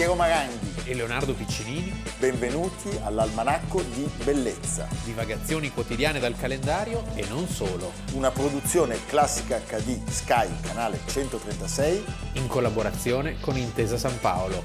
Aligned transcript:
Piero 0.00 0.14
Maranghi 0.14 0.84
e 0.86 0.94
Leonardo 0.94 1.34
Piccinini. 1.34 1.92
Benvenuti 2.18 2.88
all'Almanacco 3.02 3.82
di 3.82 4.10
Bellezza. 4.24 4.88
Divagazioni 5.04 5.70
quotidiane 5.70 6.18
dal 6.18 6.34
calendario 6.38 7.04
e 7.12 7.26
non 7.28 7.46
solo. 7.46 7.92
Una 8.14 8.30
produzione 8.30 8.96
classica 9.04 9.58
HD 9.58 10.02
Sky, 10.08 10.48
canale 10.62 11.00
136. 11.04 12.04
In 12.36 12.46
collaborazione 12.46 13.38
con 13.40 13.58
Intesa 13.58 13.98
San 13.98 14.18
Paolo. 14.20 14.62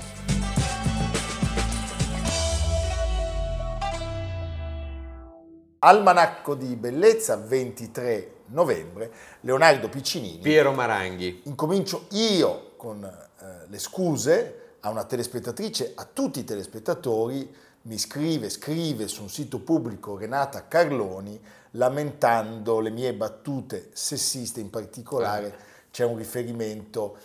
Almanacco 5.79 6.55
di 6.55 6.77
Bellezza, 6.77 7.35
23 7.35 8.35
novembre. 8.51 9.11
Leonardo 9.41 9.89
Piccinini. 9.89 10.37
Piero 10.37 10.71
Maranghi. 10.71 11.41
Incomincio 11.43 12.05
io 12.11 12.71
con 12.77 13.03
eh, 13.03 13.67
le 13.67 13.79
scuse 13.79 14.59
a 14.85 14.89
una 14.89 15.03
telespettatrice, 15.03 15.93
a 15.95 16.07
tutti 16.11 16.39
i 16.39 16.43
telespettatori, 16.43 17.53
mi 17.83 17.97
scrive, 17.97 18.49
scrive 18.49 19.07
su 19.07 19.23
un 19.23 19.29
sito 19.29 19.59
pubblico 19.59 20.15
Renata 20.15 20.67
Carloni 20.67 21.39
lamentando 21.71 22.79
le 22.79 22.91
mie 22.91 23.13
battute 23.13 23.89
sessiste, 23.93 24.59
in 24.59 24.69
particolare 24.69 25.47
ah. 25.47 25.63
c'è 25.91 26.05
un 26.05 26.17
riferimento 26.17 27.17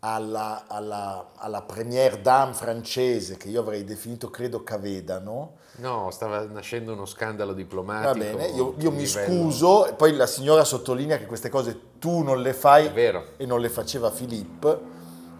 alla, 0.00 0.64
alla, 0.68 1.30
alla 1.36 1.62
première 1.62 2.20
dame 2.20 2.52
francese 2.52 3.38
che 3.38 3.48
io 3.48 3.60
avrei 3.60 3.84
definito 3.84 4.28
credo 4.28 4.62
Cavedano. 4.62 5.56
No, 5.76 6.10
stava 6.10 6.44
nascendo 6.44 6.92
uno 6.92 7.06
scandalo 7.06 7.54
diplomatico. 7.54 8.12
Va 8.12 8.18
bene, 8.18 8.46
io, 8.48 8.74
io 8.78 8.90
mi 8.90 9.04
livello. 9.04 9.26
scuso, 9.26 9.94
poi 9.96 10.14
la 10.14 10.26
signora 10.26 10.64
sottolinea 10.64 11.16
che 11.16 11.26
queste 11.26 11.48
cose 11.48 11.80
tu 11.98 12.22
non 12.22 12.42
le 12.42 12.52
fai 12.52 12.90
e 12.94 13.46
non 13.46 13.60
le 13.60 13.70
faceva 13.70 14.10
Filippo 14.10 14.94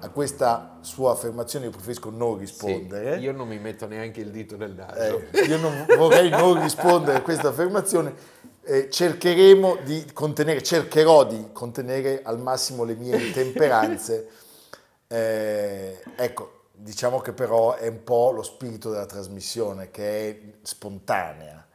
a 0.07 0.11
questa 0.11 0.79
sua 0.81 1.13
affermazione 1.13 1.67
io 1.67 1.71
preferisco 1.71 2.11
non 2.11 2.39
rispondere. 2.39 3.17
Sì, 3.17 3.23
io 3.23 3.33
non 3.33 3.49
mi 3.49 3.59
metto 3.59 3.87
neanche 3.87 4.21
il 4.21 4.31
dito 4.31 4.57
nel 4.57 4.73
naso. 4.73 5.23
Eh, 5.33 5.43
io 5.43 5.59
non, 5.59 5.85
vorrei 5.97 6.31
non 6.31 6.61
rispondere 6.63 7.19
a 7.19 7.23
questa 7.23 7.49
affermazione. 7.49 8.15
Eh, 8.63 8.89
cercheremo 8.91 9.79
di 9.85 10.05
contenere, 10.13 10.63
cercherò 10.63 11.25
di 11.25 11.49
contenere 11.53 12.23
al 12.23 12.41
massimo 12.41 12.85
le 12.85 12.95
mie 12.95 13.17
intemperanze. 13.17 14.29
Eh, 15.09 16.01
ecco, 16.17 16.63
diciamo 16.73 17.21
che 17.21 17.33
però 17.33 17.75
è 17.75 17.89
un 17.89 18.03
po' 18.03 18.31
lo 18.31 18.43
spirito 18.43 18.91
della 18.91 19.07
trasmissione 19.07 19.91
che 19.91 20.29
è 20.29 20.41
spontanea 20.63 21.66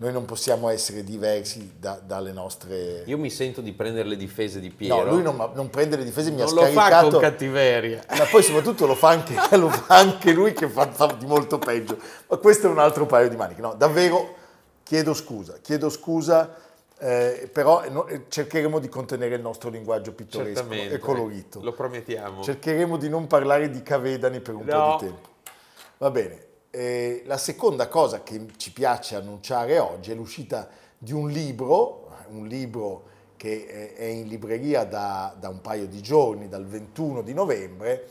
noi 0.00 0.12
non 0.12 0.24
possiamo 0.26 0.68
essere 0.68 1.02
diversi 1.02 1.72
da, 1.76 2.00
dalle 2.00 2.30
nostre... 2.30 3.02
Io 3.06 3.18
mi 3.18 3.30
sento 3.30 3.60
di 3.60 3.72
prendere 3.72 4.08
le 4.08 4.16
difese 4.16 4.60
di 4.60 4.70
Piero. 4.70 5.02
No, 5.02 5.10
lui 5.10 5.22
non, 5.22 5.50
non 5.54 5.70
prende 5.70 5.96
le 5.96 6.04
difese, 6.04 6.30
mi 6.30 6.36
non 6.36 6.46
ha 6.46 6.48
scaricato... 6.48 6.76
Non 6.76 6.90
lo 6.90 7.10
fa 7.10 7.10
con 7.10 7.20
cattiveria. 7.20 8.04
Ma 8.16 8.24
poi 8.30 8.42
soprattutto 8.44 8.86
lo 8.86 8.94
fa 8.94 9.08
anche, 9.08 9.34
lo 9.56 9.68
fa 9.68 9.96
anche 9.96 10.32
lui 10.32 10.52
che 10.52 10.68
fa, 10.68 10.88
fa, 10.92 11.06
di 11.18 11.26
molto 11.26 11.58
peggio. 11.58 11.98
Ma 12.28 12.36
questo 12.36 12.68
è 12.68 12.70
un 12.70 12.78
altro 12.78 13.06
paio 13.06 13.28
di 13.28 13.34
maniche. 13.34 13.60
No, 13.60 13.74
davvero 13.74 14.36
chiedo 14.84 15.14
scusa, 15.14 15.58
chiedo 15.60 15.88
scusa, 15.90 16.54
eh, 16.96 17.50
però 17.52 17.82
no, 17.90 18.06
eh, 18.06 18.26
cercheremo 18.28 18.78
di 18.78 18.88
contenere 18.88 19.34
il 19.34 19.42
nostro 19.42 19.68
linguaggio 19.68 20.12
pittoresco 20.12 20.60
Certamente, 20.60 20.94
e 20.94 20.98
colorito. 20.98 21.60
Lo 21.60 21.72
promettiamo. 21.72 22.44
Cercheremo 22.44 22.96
di 22.98 23.08
non 23.08 23.26
parlare 23.26 23.68
di 23.68 23.82
cavedani 23.82 24.38
per 24.38 24.54
un 24.54 24.64
no. 24.64 24.96
po' 24.96 25.04
di 25.04 25.10
tempo. 25.10 25.28
Va 25.98 26.10
bene. 26.12 26.46
Eh, 26.70 27.22
la 27.24 27.38
seconda 27.38 27.88
cosa 27.88 28.22
che 28.22 28.46
ci 28.56 28.72
piace 28.72 29.16
annunciare 29.16 29.78
oggi 29.78 30.10
è 30.10 30.14
l'uscita 30.14 30.68
di 30.98 31.12
un 31.12 31.30
libro, 31.30 32.10
un 32.28 32.46
libro 32.46 33.04
che 33.36 33.94
è 33.94 34.04
in 34.04 34.26
libreria 34.26 34.84
da, 34.84 35.34
da 35.38 35.48
un 35.48 35.60
paio 35.60 35.86
di 35.86 36.02
giorni, 36.02 36.48
dal 36.48 36.66
21 36.66 37.22
di 37.22 37.32
novembre, 37.32 38.08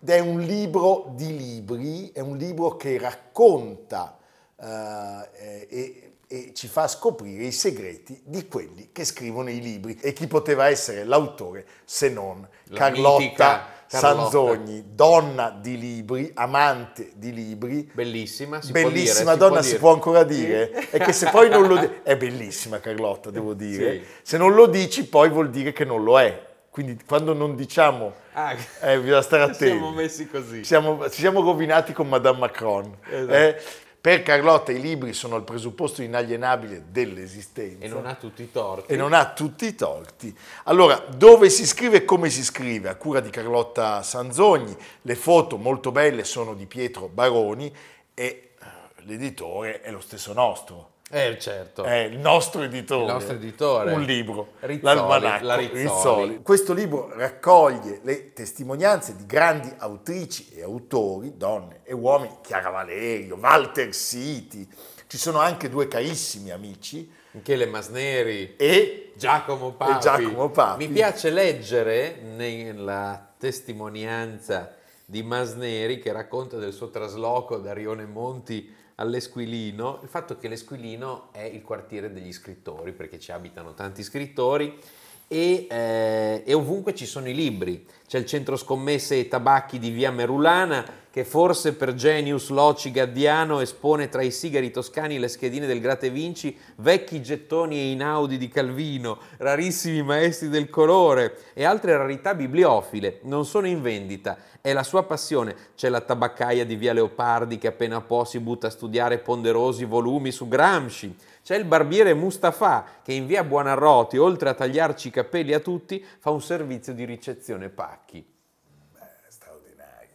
ed 0.00 0.10
è 0.10 0.20
un 0.20 0.40
libro 0.40 1.12
di 1.16 1.36
libri, 1.36 2.12
è 2.12 2.20
un 2.20 2.36
libro 2.36 2.76
che 2.76 2.96
racconta 2.98 4.18
eh, 4.54 5.66
e, 5.68 6.12
e, 6.28 6.52
ci 6.54 6.68
fa 6.68 6.86
scoprire 6.86 7.44
i 7.44 7.52
segreti 7.52 8.20
di 8.24 8.46
quelli 8.46 8.90
che 8.92 9.04
scrivono 9.04 9.50
i 9.50 9.60
libri. 9.60 9.98
E 10.00 10.12
chi 10.12 10.28
poteva 10.28 10.68
essere 10.68 11.02
l'autore 11.02 11.66
se 11.84 12.08
non 12.08 12.46
La 12.64 12.78
Carlotta 12.78 13.18
mitica 13.18 13.75
Sanzogni, 13.86 14.84
donna 14.94 15.50
di 15.50 15.78
libri, 15.78 16.30
amante 16.34 17.12
di 17.14 17.32
libri. 17.32 17.88
Bellissima, 17.92 18.60
si 18.60 18.72
bellissima 18.72 19.34
dire, 19.34 19.48
donna, 19.48 19.62
si 19.62 19.68
può, 19.68 19.74
si 19.74 19.78
può 19.78 19.92
ancora 19.92 20.22
dire. 20.24 20.70
È 20.90 20.98
che 20.98 21.12
se 21.12 21.28
poi 21.30 21.48
non 21.48 21.66
lo 21.66 21.76
dici, 21.76 22.00
è 22.02 22.16
bellissima 22.16 22.80
Carlotta, 22.80 23.30
devo 23.30 23.52
dire. 23.54 23.92
Sì. 23.92 24.04
Se 24.22 24.38
non 24.38 24.54
lo 24.54 24.66
dici 24.66 25.06
poi 25.06 25.28
vuol 25.28 25.50
dire 25.50 25.72
che 25.72 25.84
non 25.84 26.02
lo 26.02 26.18
è. 26.20 26.44
Quindi 26.70 26.98
quando 27.06 27.32
non 27.32 27.56
diciamo, 27.56 28.12
ah, 28.34 28.54
eh, 28.82 28.98
bisogna 28.98 29.22
stare 29.22 29.44
attenti. 29.50 29.66
Siamo 29.78 29.92
messi 29.92 30.28
così. 30.28 30.64
Siamo, 30.64 31.08
ci 31.08 31.20
siamo 31.20 31.40
rovinati 31.40 31.92
con 31.92 32.08
Madame 32.08 32.38
Macron. 32.38 32.96
Esatto. 33.08 33.32
Eh, 33.32 33.56
per 34.06 34.22
Carlotta 34.22 34.70
i 34.70 34.80
libri 34.80 35.12
sono 35.12 35.34
il 35.34 35.42
presupposto 35.42 36.00
inalienabile 36.00 36.84
dell'esistenza. 36.92 37.84
E 37.84 37.88
non 37.88 38.06
ha 38.06 38.14
tutti 38.14 38.44
i 38.44 38.52
torti. 38.52 38.92
E 38.92 38.96
non 38.96 39.12
ha 39.12 39.32
tutti 39.32 39.66
i 39.66 39.74
torti. 39.74 40.32
Allora, 40.66 41.04
dove 41.08 41.50
si 41.50 41.66
scrive 41.66 41.96
e 41.96 42.04
come 42.04 42.30
si 42.30 42.44
scrive? 42.44 42.88
A 42.88 42.94
cura 42.94 43.18
di 43.18 43.30
Carlotta 43.30 44.04
Sanzogni. 44.04 44.76
Le 45.02 45.14
foto 45.16 45.56
molto 45.56 45.90
belle 45.90 46.22
sono 46.22 46.54
di 46.54 46.66
Pietro 46.66 47.08
Baroni 47.08 47.74
e 48.14 48.22
eh, 48.24 48.52
l'editore 48.98 49.80
è 49.80 49.90
lo 49.90 50.00
stesso 50.00 50.32
nostro. 50.32 50.90
Eh, 51.08 51.38
certo. 51.38 51.84
È 51.84 51.98
il 51.98 52.18
nostro 52.18 52.62
editore. 52.62 53.04
Il 53.04 53.12
nostro 53.12 53.34
editore. 53.36 53.92
Un 53.92 54.02
libro. 54.02 54.54
Rizzoli, 54.60 55.00
Rizzoli. 55.00 55.68
Rizzoli. 55.72 56.42
Questo 56.42 56.72
libro 56.72 57.12
raccoglie 57.14 58.00
le 58.02 58.32
testimonianze 58.32 59.14
di 59.14 59.24
grandi 59.24 59.72
autrici 59.78 60.48
e 60.52 60.62
autori, 60.62 61.36
donne 61.36 61.80
e 61.84 61.94
uomini, 61.94 62.38
Chiara 62.42 62.70
Valerio, 62.70 63.36
Walter 63.36 63.94
Siti. 63.94 64.68
Ci 65.06 65.16
sono 65.16 65.38
anche 65.38 65.68
due 65.68 65.86
carissimi 65.86 66.50
amici. 66.50 67.08
Michele 67.36 67.66
Masneri 67.66 68.56
e 68.56 69.12
Giacomo 69.14 69.72
Papi. 69.72 69.92
E 69.92 69.98
Giacomo 70.00 70.50
Papi. 70.50 70.88
Mi 70.88 70.92
piace 70.92 71.30
leggere 71.30 72.18
nella 72.20 73.34
testimonianza 73.38 74.74
di 75.04 75.22
Masneri 75.22 76.00
che 76.00 76.10
racconta 76.10 76.56
del 76.56 76.72
suo 76.72 76.90
trasloco 76.90 77.58
da 77.58 77.72
Rione 77.72 78.06
Monti 78.06 78.74
all'Esquilino, 78.96 80.00
il 80.02 80.08
fatto 80.08 80.36
che 80.36 80.48
l'Esquilino 80.48 81.32
è 81.32 81.42
il 81.42 81.62
quartiere 81.62 82.12
degli 82.12 82.32
scrittori, 82.32 82.92
perché 82.92 83.18
ci 83.18 83.32
abitano 83.32 83.74
tanti 83.74 84.02
scrittori 84.02 84.78
e, 85.28 85.66
eh, 85.68 86.42
e 86.44 86.54
ovunque 86.54 86.94
ci 86.94 87.06
sono 87.06 87.28
i 87.28 87.34
libri. 87.34 87.84
C'è 88.06 88.18
il 88.18 88.26
centro 88.26 88.56
scommesse 88.56 89.18
e 89.18 89.28
tabacchi 89.28 89.78
di 89.78 89.90
via 89.90 90.10
Merulana 90.10 91.04
che 91.16 91.24
forse 91.24 91.72
per 91.72 91.94
Genius 91.94 92.50
Loci 92.50 92.90
Gaddiano 92.90 93.60
espone 93.60 94.10
tra 94.10 94.20
i 94.20 94.30
sigari 94.30 94.70
toscani 94.70 95.18
le 95.18 95.28
schedine 95.28 95.66
del 95.66 95.80
Grate 95.80 96.10
Vinci, 96.10 96.54
vecchi 96.74 97.22
gettoni 97.22 97.78
e 97.78 97.90
inaudi 97.90 98.36
di 98.36 98.48
Calvino, 98.48 99.18
rarissimi 99.38 100.02
maestri 100.02 100.50
del 100.50 100.68
colore 100.68 101.38
e 101.54 101.64
altre 101.64 101.96
rarità 101.96 102.34
bibliofile. 102.34 103.20
Non 103.22 103.46
sono 103.46 103.66
in 103.66 103.80
vendita, 103.80 104.36
è 104.60 104.74
la 104.74 104.82
sua 104.82 105.04
passione. 105.04 105.56
C'è 105.74 105.88
la 105.88 106.02
tabaccaia 106.02 106.66
di 106.66 106.76
via 106.76 106.92
Leopardi 106.92 107.56
che 107.56 107.68
appena 107.68 108.02
può 108.02 108.26
si 108.26 108.38
butta 108.38 108.66
a 108.66 108.70
studiare 108.70 109.16
ponderosi 109.16 109.86
volumi 109.86 110.30
su 110.30 110.46
Gramsci. 110.48 111.16
C'è 111.46 111.54
il 111.54 111.64
barbiere 111.64 112.12
Mustafa 112.12 112.84
che 113.04 113.12
in 113.12 113.24
via 113.24 113.44
Buonarroti, 113.44 114.18
oltre 114.18 114.48
a 114.48 114.54
tagliarci 114.54 115.06
i 115.06 115.10
capelli 115.12 115.52
a 115.52 115.60
tutti, 115.60 116.04
fa 116.18 116.30
un 116.30 116.42
servizio 116.42 116.92
di 116.92 117.04
ricezione 117.04 117.68
pacchi. 117.68 118.35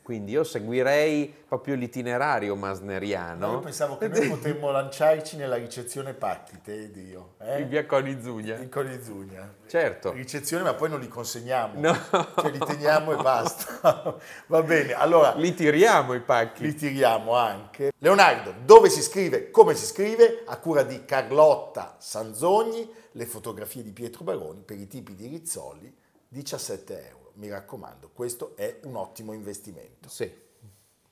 Quindi 0.03 0.31
io 0.31 0.43
seguirei 0.43 1.31
proprio 1.47 1.75
l'itinerario 1.75 2.55
masneriano. 2.55 3.47
Ma 3.47 3.53
io 3.53 3.59
pensavo 3.59 3.97
che 3.97 4.07
noi 4.07 4.27
potremmo 4.29 4.71
lanciarci 4.71 5.37
nella 5.37 5.57
ricezione 5.57 6.13
pacchi, 6.13 6.59
te 6.61 6.83
ed 6.83 6.95
io. 6.95 7.33
Eh? 7.39 7.61
In 7.61 7.69
via 7.69 7.85
Conizugna. 7.85 8.57
In 8.57 8.69
Conizugna. 8.69 9.53
Certo. 9.67 10.11
Ricezione, 10.11 10.63
ma 10.63 10.73
poi 10.73 10.89
non 10.89 10.99
li 10.99 11.07
consegniamo. 11.07 11.79
No. 11.79 11.95
Cioè 12.35 12.49
li 12.49 12.57
teniamo 12.57 13.11
e 13.11 13.21
basta. 13.21 14.17
Va 14.47 14.63
bene, 14.63 14.93
allora... 14.93 15.35
Li 15.35 15.53
tiriamo 15.53 16.13
i 16.15 16.21
pacchi. 16.21 16.63
Li 16.63 16.73
tiriamo 16.73 17.35
anche. 17.35 17.91
Leonardo, 17.99 18.55
dove 18.65 18.89
si 18.89 19.01
scrive, 19.01 19.51
come 19.51 19.75
si 19.75 19.85
scrive? 19.85 20.43
A 20.47 20.57
cura 20.57 20.81
di 20.81 21.05
Carlotta 21.05 21.95
Sanzogni, 21.99 22.89
le 23.11 23.25
fotografie 23.27 23.83
di 23.83 23.91
Pietro 23.91 24.23
Baroni 24.23 24.61
per 24.65 24.79
i 24.79 24.87
tipi 24.87 25.13
di 25.13 25.27
Rizzoli, 25.27 25.95
17 26.27 27.07
euro 27.09 27.20
mi 27.35 27.49
raccomando, 27.49 28.09
questo 28.13 28.55
è 28.55 28.79
un 28.83 28.95
ottimo 28.95 29.33
investimento. 29.33 30.09
Sì, 30.09 30.31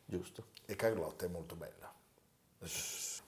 giusto. 0.06 0.46
E 0.66 0.76
Carlotta 0.76 1.26
è 1.26 1.30
molto 1.30 1.56
bella. 1.56 1.92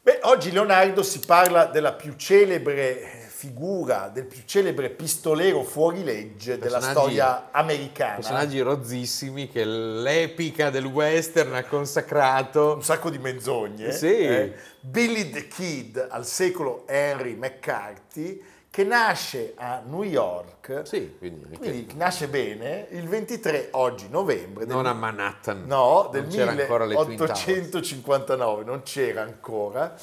Beh, 0.04 0.20
oggi 0.24 0.52
Leonardo 0.52 1.04
si 1.04 1.20
parla 1.20 1.66
della 1.66 1.94
più 1.94 2.16
celebre 2.16 3.28
figura, 3.28 4.10
del 4.10 4.26
più 4.26 4.42
celebre 4.46 4.90
pistolero 4.90 5.62
fuorilegge 5.64 6.58
della 6.58 6.82
storia 6.82 7.52
americana. 7.52 8.16
Personaggi 8.16 8.60
rozzissimi 8.62 9.48
che 9.48 9.64
l'epica 9.64 10.72
del 10.72 10.86
western 10.86 11.54
ha 11.54 11.64
consacrato. 11.66 12.74
Un 12.74 12.84
sacco 12.84 13.12
di 13.12 13.20
menzogne. 13.20 13.92
Sì. 13.92 14.18
Eh? 14.18 14.54
Billy 14.80 15.30
the 15.30 15.48
Kid 15.48 16.08
al 16.10 16.26
secolo 16.26 16.88
Henry 16.88 17.36
McCarthy 17.36 18.44
che 18.72 18.86
nasce 18.86 19.52
a 19.58 19.84
New 19.86 20.04
York, 20.04 20.84
Sì, 20.86 21.18
quindi, 21.18 21.58
quindi 21.58 21.94
nasce 21.96 22.30
bene, 22.30 22.88
il 22.92 23.06
23 23.06 23.68
oggi 23.72 24.08
novembre 24.08 24.66
del 24.66 24.74
non 24.74 24.86
a 24.86 24.94
Manhattan. 24.94 25.66
No, 25.66 26.08
del 26.10 26.22
non 26.22 26.32
c'era 26.32 26.52
ancora 26.52 26.86
le 26.86 26.96
Twin 26.96 27.18
Towers. 27.18 27.46
1859, 27.48 28.64
non 28.64 28.82
c'era 28.84 29.24
ancora. 29.24 29.94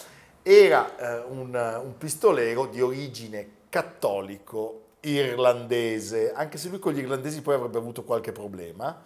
Era 0.43 0.99
eh, 0.99 1.25
un, 1.31 1.55
un 1.82 1.97
pistolero 1.97 2.67
di 2.67 2.82
origine 2.82 3.49
cattolico 3.70 4.82
irlandese, 5.00 6.35
anche 6.35 6.59
se 6.59 6.69
lui 6.69 6.79
con 6.79 6.93
gli 6.93 6.99
irlandesi 6.99 7.41
poi 7.41 7.55
avrebbe 7.55 7.79
avuto 7.79 8.05
qualche 8.05 8.32
problema. 8.32 9.03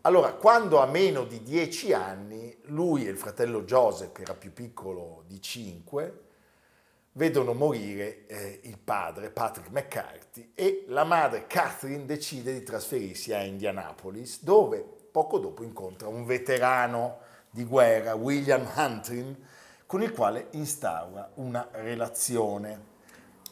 Allora, 0.00 0.32
quando 0.32 0.80
ha 0.80 0.86
meno 0.86 1.22
di 1.22 1.44
10 1.44 1.92
anni, 1.92 2.58
lui 2.64 3.06
e 3.06 3.10
il 3.10 3.18
fratello 3.18 3.62
Joseph, 3.62 4.10
che 4.10 4.22
era 4.22 4.34
più 4.34 4.52
piccolo 4.52 5.22
di 5.28 5.40
5, 5.40 6.18
vedono 7.16 7.52
morire 7.52 8.26
eh, 8.26 8.60
il 8.64 8.78
padre 8.78 9.30
Patrick 9.30 9.70
McCarthy 9.70 10.52
e 10.54 10.84
la 10.88 11.04
madre 11.04 11.46
Catherine 11.46 12.04
decide 12.06 12.52
di 12.52 12.62
trasferirsi 12.62 13.32
a 13.32 13.42
Indianapolis, 13.42 14.42
dove 14.42 14.84
poco 15.10 15.38
dopo 15.38 15.62
incontra 15.62 16.08
un 16.08 16.24
veterano 16.24 17.18
di 17.50 17.64
guerra, 17.64 18.14
William 18.14 18.68
Hunting, 18.74 19.36
con 19.86 20.02
il 20.02 20.12
quale 20.12 20.48
instaura 20.52 21.30
una 21.34 21.68
relazione. 21.70 22.92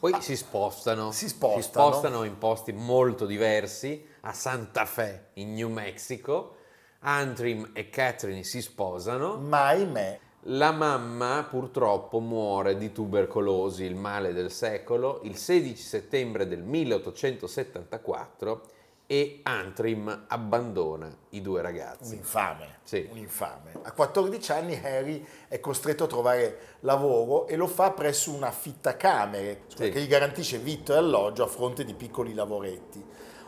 Poi 0.01 0.21
si 0.21 0.37
spostano, 0.37 1.13
Si 1.13 1.29
spostano. 1.29 1.63
spostano 1.93 2.25
in 2.25 2.37
posti 2.37 2.73
molto 2.73 3.27
diversi, 3.27 4.05
a 4.23 4.33
Santa 4.33 4.85
Fe 4.85 5.27
in 5.35 5.55
New 5.55 5.69
Mexico. 5.69 6.57
Antrim 7.05 7.71
e 7.73 7.89
Catherine 7.91 8.43
si 8.43 8.61
sposano. 8.61 9.37
Ma 9.37 9.67
ahimè, 9.67 10.19
La 10.47 10.73
mamma 10.73 11.47
purtroppo 11.49 12.19
muore 12.19 12.77
di 12.77 12.91
tubercolosi, 12.91 13.85
il 13.85 13.95
male 13.95 14.33
del 14.33 14.51
secolo, 14.51 15.21
il 15.23 15.37
16 15.37 15.81
settembre 15.81 16.49
del 16.49 16.63
1874 16.63 18.63
e 19.07 19.39
Antrim 19.45 20.25
abbandona 20.27 21.17
i 21.31 21.41
due 21.43 21.59
un 21.61 21.65
ragazzi. 21.65 22.17
infame, 22.17 22.79
Sì. 22.83 23.07
un 23.09 23.19
infame. 23.19 23.71
A 23.83 23.93
14 23.93 24.51
anni 24.53 24.81
Harry 24.83 25.25
è 25.47 25.61
costretto 25.61 26.05
a 26.05 26.09
trovare 26.09 26.59
lavoro 26.81 27.47
e 27.47 27.55
lo 27.55 27.69
fa 27.69 27.93
presso 27.93 28.33
una 28.33 28.49
affittacamere 28.49 29.63
Sì. 29.69 29.91
che 29.91 30.01
gli 30.01 30.09
garantisce 30.09 30.59
vitto 30.59 30.93
e 30.93 30.97
alloggio 30.97 31.45
a 31.45 31.47
fronte 31.47 31.85
di 31.85 31.95
piccoli 31.95 32.35
lavoretti. 32.35 33.01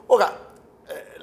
Ora, 0.06 0.52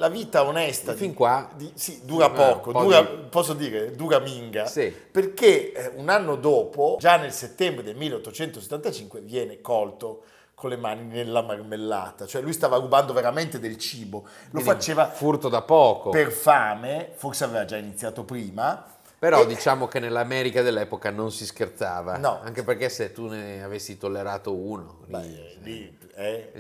la 0.02 0.10
vita 0.10 0.44
onesta 0.44 0.94
fin 0.96 1.10
di- 1.12 1.16
qua- 1.16 1.48
di- 1.56 1.72
sì, 1.76 2.02
dura 2.04 2.26
Eh, 2.26 2.32
poco, 2.32 2.72
po' 2.72 2.82
dura- 2.82 3.06
posso 3.06 3.54
dire, 3.54 3.92
dura 3.96 4.18
minga, 4.18 4.66
Sì. 4.66 4.92
perché 5.12 5.72
eh, 5.74 5.92
un 5.98 6.10
anno 6.10 6.38
dopo, 6.38 6.98
già 7.00 7.18
nel 7.18 7.32
settembre 7.32 7.84
del 7.84 7.96
1875, 7.96 9.20
viene 9.22 9.62
colto 9.62 10.24
con 10.56 10.72
le 10.72 10.78
mani 10.78 11.04
nella 11.06 11.44
marmellata, 11.44 12.26
cioè 12.26 12.42
lui 12.42 12.54
stava 12.54 12.78
rubando 12.78 13.14
veramente 13.14 13.60
del 13.60 13.78
cibo, 13.78 14.24
lo 14.24 14.30
Quindi 14.50 14.70
faceva 14.70 15.08
furto 15.08 15.50
da 15.50 15.62
poco. 15.62 16.10
per 16.10 16.32
fame, 16.32 17.12
forse 17.16 17.44
aveva 17.44 17.66
già 17.66 17.78
iniziato 17.78 18.24
prima. 18.24 18.84
Però 19.22 19.44
e- 19.44 19.46
diciamo 19.46 19.88
che 19.88 20.00
nell'America 20.00 20.64
dell'epoca 20.64 21.12
non 21.12 21.32
si 21.32 21.46
scherzava. 21.46 22.18
No. 22.18 22.40
Anche 22.42 22.64
perché 22.64 22.90
se 22.90 23.12
tu 23.12 23.28
ne 23.28 23.62
avessi 23.62 23.96
tollerato 23.96 24.52
uno, 24.56 25.02
lì, 25.06 25.12
Beh, 25.12 25.58
lì 25.62 25.98
è 26.16 26.52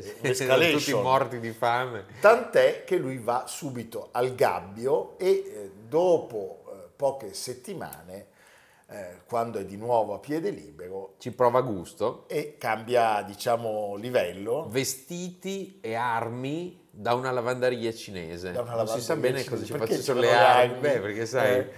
erano 0.43 0.69
tutti 0.77 0.93
morti 0.93 1.39
di 1.39 1.49
fame. 1.53 2.05
Tant'è 2.19 2.83
che 2.83 2.97
lui 2.97 3.17
va 3.17 3.45
subito 3.47 4.09
al 4.11 4.35
gabbio 4.35 5.17
e 5.17 5.27
eh, 5.29 5.71
dopo 5.87 6.65
eh, 6.67 6.89
poche 6.95 7.33
settimane, 7.33 8.27
eh, 8.89 9.21
quando 9.25 9.57
è 9.57 9.65
di 9.65 9.77
nuovo 9.77 10.13
a 10.13 10.19
piede 10.19 10.51
libero, 10.51 11.15
Ci 11.17 11.31
prova 11.31 11.61
gusto. 11.61 12.25
e 12.27 12.57
cambia, 12.59 13.23
diciamo, 13.23 13.95
livello. 13.95 14.67
Vestiti 14.69 15.79
e 15.81 15.95
armi 15.95 16.89
da 16.91 17.15
una 17.15 17.31
lavanderia 17.31 17.91
cinese. 17.91 18.51
da 18.51 18.61
una 18.61 18.75
non 18.75 18.87
si 18.87 19.01
sa 19.01 19.15
lavanderia 19.15 19.43
bene 19.45 19.49
cosa 19.49 19.65
ci 19.65 19.75
facessero 19.75 20.19
le 20.19 20.31
armi. 20.31 20.79
Beh, 20.79 20.99
perché 20.99 21.25
sai, 21.25 21.57
Eh, 21.57 21.71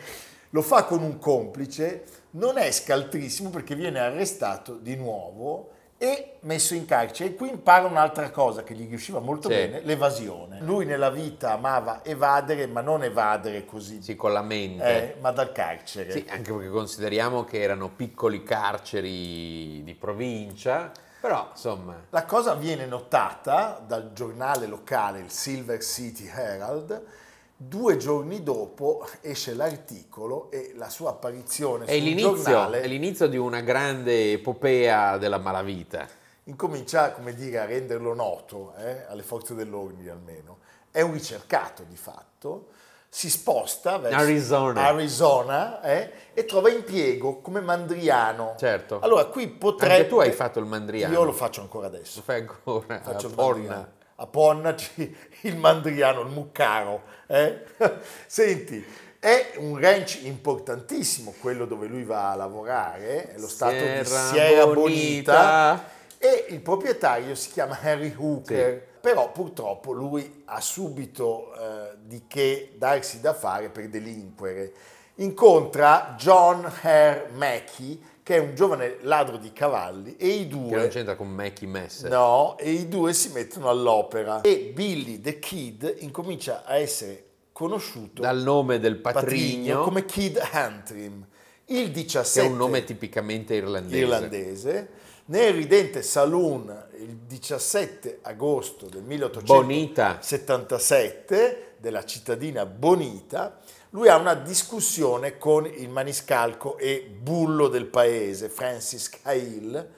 lo 0.54 0.62
fa 0.62 0.84
con 0.84 1.02
un 1.02 1.18
complice, 1.18 2.04
non 2.32 2.58
è 2.60 2.72
scaltrissimo 2.72 3.50
perché 3.50 3.74
viene 3.74 4.00
arrestato 4.00 4.76
di 4.76 4.96
nuovo 4.96 5.70
e 5.98 6.36
messo 6.42 6.76
in 6.76 6.86
carcere. 6.86 7.30
E 7.32 7.36
qui 7.36 7.50
impara 7.50 7.88
un'altra 7.88 8.30
cosa 8.30 8.62
che 8.64 8.76
gli 8.76 8.88
riusciva 8.88 9.20
molto 9.20 9.48
Sì. 9.50 9.56
bene, 9.56 9.82
l'evasione. 9.82 10.60
Lui 10.62 10.86
nella 10.86 11.10
vita 11.10 11.54
amava 11.54 12.04
evadere, 12.04 12.68
ma 12.68 12.82
non 12.82 13.04
evadere 13.04 13.66
così, 13.66 14.02
sì, 14.04 14.16
con 14.16 14.32
la 14.32 14.42
mente. 14.44 15.16
eh, 15.16 15.20
ma 15.22 15.32
dal 15.32 15.52
carcere. 15.52 16.12
Sì, 16.12 16.26
anche 16.30 16.52
perché 16.54 16.70
consideriamo 16.70 17.44
che 17.46 17.60
erano 17.62 17.90
piccoli 17.90 18.44
carceri 18.44 19.84
di 19.84 19.96
provincia, 19.96 20.92
però 21.20 21.48
insomma, 21.52 21.96
La 22.10 22.26
cosa 22.26 22.54
viene 22.54 22.86
notata 22.86 23.82
dal 23.86 24.12
giornale 24.14 24.68
locale, 24.68 25.20
il 25.20 25.32
Silver 25.32 25.82
City 25.82 26.30
Herald. 26.32 27.02
Due 27.66 27.96
giorni 27.96 28.44
dopo 28.44 29.08
esce 29.22 29.54
l'articolo 29.54 30.52
e 30.52 30.74
la 30.76 30.90
sua 30.90 31.12
apparizione 31.12 31.86
è 31.86 31.94
sul 31.94 32.04
l'inizio, 32.04 32.36
giornale 32.36 32.82
è 32.82 32.88
l'inizio 32.88 33.28
di 33.28 33.38
una 33.38 33.62
grande 33.62 34.34
epopea 34.34 35.18
della 35.18 35.38
malavita. 35.38 36.06
incomincia 36.46 37.12
come 37.14 37.34
dire, 37.34 37.60
a 37.60 37.66
renderlo 37.66 38.14
noto 38.14 38.74
eh, 38.78 39.06
alle 39.08 39.24
forze 39.24 39.56
dell'ordine 39.56 40.12
almeno. 40.12 40.58
È 40.92 41.00
un 41.00 41.14
ricercato 41.14 41.84
di 41.88 41.96
fatto, 41.96 42.68
si 43.08 43.30
sposta 43.30 43.98
verso 43.98 44.18
Arizona. 44.18 44.88
Arizona, 44.88 45.82
eh, 45.84 46.12
e 46.34 46.44
trova 46.44 46.70
impiego 46.70 47.40
come 47.40 47.62
mandriano. 47.62 48.56
Certo. 48.58 49.00
Allora 49.00 49.26
qui 49.26 49.48
potrebbe... 49.48 49.96
Anche 49.96 50.08
tu 50.08 50.20
hai 50.20 50.34
fatto 50.34 50.60
il 50.60 50.66
mandriano. 50.66 51.14
Io 51.14 51.24
lo 51.24 51.32
faccio 51.32 51.62
ancora 51.62 51.88
adesso. 51.88 52.18
Lo 52.18 52.24
fai 52.24 52.40
ancora 52.42 53.00
Faccio 53.00 53.28
a 53.28 53.30
il 53.30 53.36
mandriano. 53.36 54.02
A 54.16 54.28
Ponna 54.28 54.76
ci- 54.76 55.16
il 55.42 55.58
mandriano, 55.58 56.22
il 56.22 56.30
muccaro. 56.30 57.02
eh. 57.28 57.64
Senti, 58.28 58.86
è 59.20 59.54
un 59.58 59.80
ranch 59.80 60.20
importantissimo 60.24 61.34
quello 61.40 61.66
dove 61.66 61.88
lui 61.88 62.04
va 62.04 62.32
a 62.32 62.36
lavorare, 62.36 63.34
è 63.34 63.40
lo 63.40 63.48
stato 63.48 63.74
di 63.74 63.80
Sierra 64.06 64.28
Sierra 64.28 64.66
Bonita. 64.68 64.74
Bonita. 64.74 65.90
e 66.18 66.46
il 66.50 66.60
proprietario 66.62 67.34
si 67.36 67.52
chiama 67.52 67.78
Harry 67.82 68.14
Hooker. 68.18 68.92
Però 69.04 69.32
purtroppo 69.34 69.92
lui 69.92 70.44
ha 70.46 70.62
subito 70.62 71.54
eh, 71.56 71.96
di 72.04 72.24
che 72.28 72.76
darsi 72.78 73.20
da 73.20 73.34
fare 73.34 73.70
per 73.70 73.90
delinquere. 73.90 74.72
Incontra 75.16 76.16
John 76.18 76.64
Hare 76.82 77.28
Mackey, 77.34 78.02
che 78.24 78.38
è 78.38 78.40
un 78.40 78.56
giovane 78.56 78.98
ladro 79.02 79.38
di 79.38 79.52
cavalli, 79.52 80.16
e 80.18 80.28
i 80.28 80.48
Che 80.70 80.76
non 80.76 80.84
due 80.84 80.88
c'entra 80.88 81.16
con 81.16 81.30
Mackie 81.30 81.68
Messer. 81.68 82.10
No, 82.10 82.58
e 82.58 82.72
i 82.72 82.88
due 82.88 83.14
si 83.14 83.30
mettono 83.30 83.70
all'opera. 83.70 84.42
E 84.42 84.72
Billy 84.74 85.20
the 85.20 85.40
Kid 85.40 85.98
incomincia 86.00 86.64
a 86.64 86.78
essere 86.78 87.26
conosciuto 87.52 88.22
Dal 88.22 88.42
nome 88.42 88.80
del 88.80 88.96
patrigno 88.98 89.22
patrigno, 89.76 89.84
come 89.84 90.06
Kid 90.06 90.42
Antrim. 90.52 91.26
Il 91.66 91.92
che 91.92 91.92
17 91.92 92.48
è 92.48 92.50
un 92.50 92.58
nome 92.58 92.84
tipicamente 92.84 93.54
irlandese. 93.56 93.98
irlandese 93.98 94.90
nel 95.26 95.54
ridente 95.54 96.02
saloon 96.02 96.88
il 96.98 97.20
17 97.26 98.20
agosto 98.24 98.88
del 98.88 99.04
Bonita. 99.04 100.20
1877 100.20 101.76
della 101.78 102.04
cittadina 102.04 102.66
Bonita 102.66 103.60
lui 103.94 104.08
ha 104.08 104.18
una 104.18 104.34
discussione 104.34 105.38
con 105.38 105.66
il 105.66 105.90
maniscalco 105.90 106.78
e 106.78 107.08
bullo 107.16 107.68
del 107.68 107.86
paese 107.86 108.50
Francis 108.50 109.10
Cahill 109.10 109.90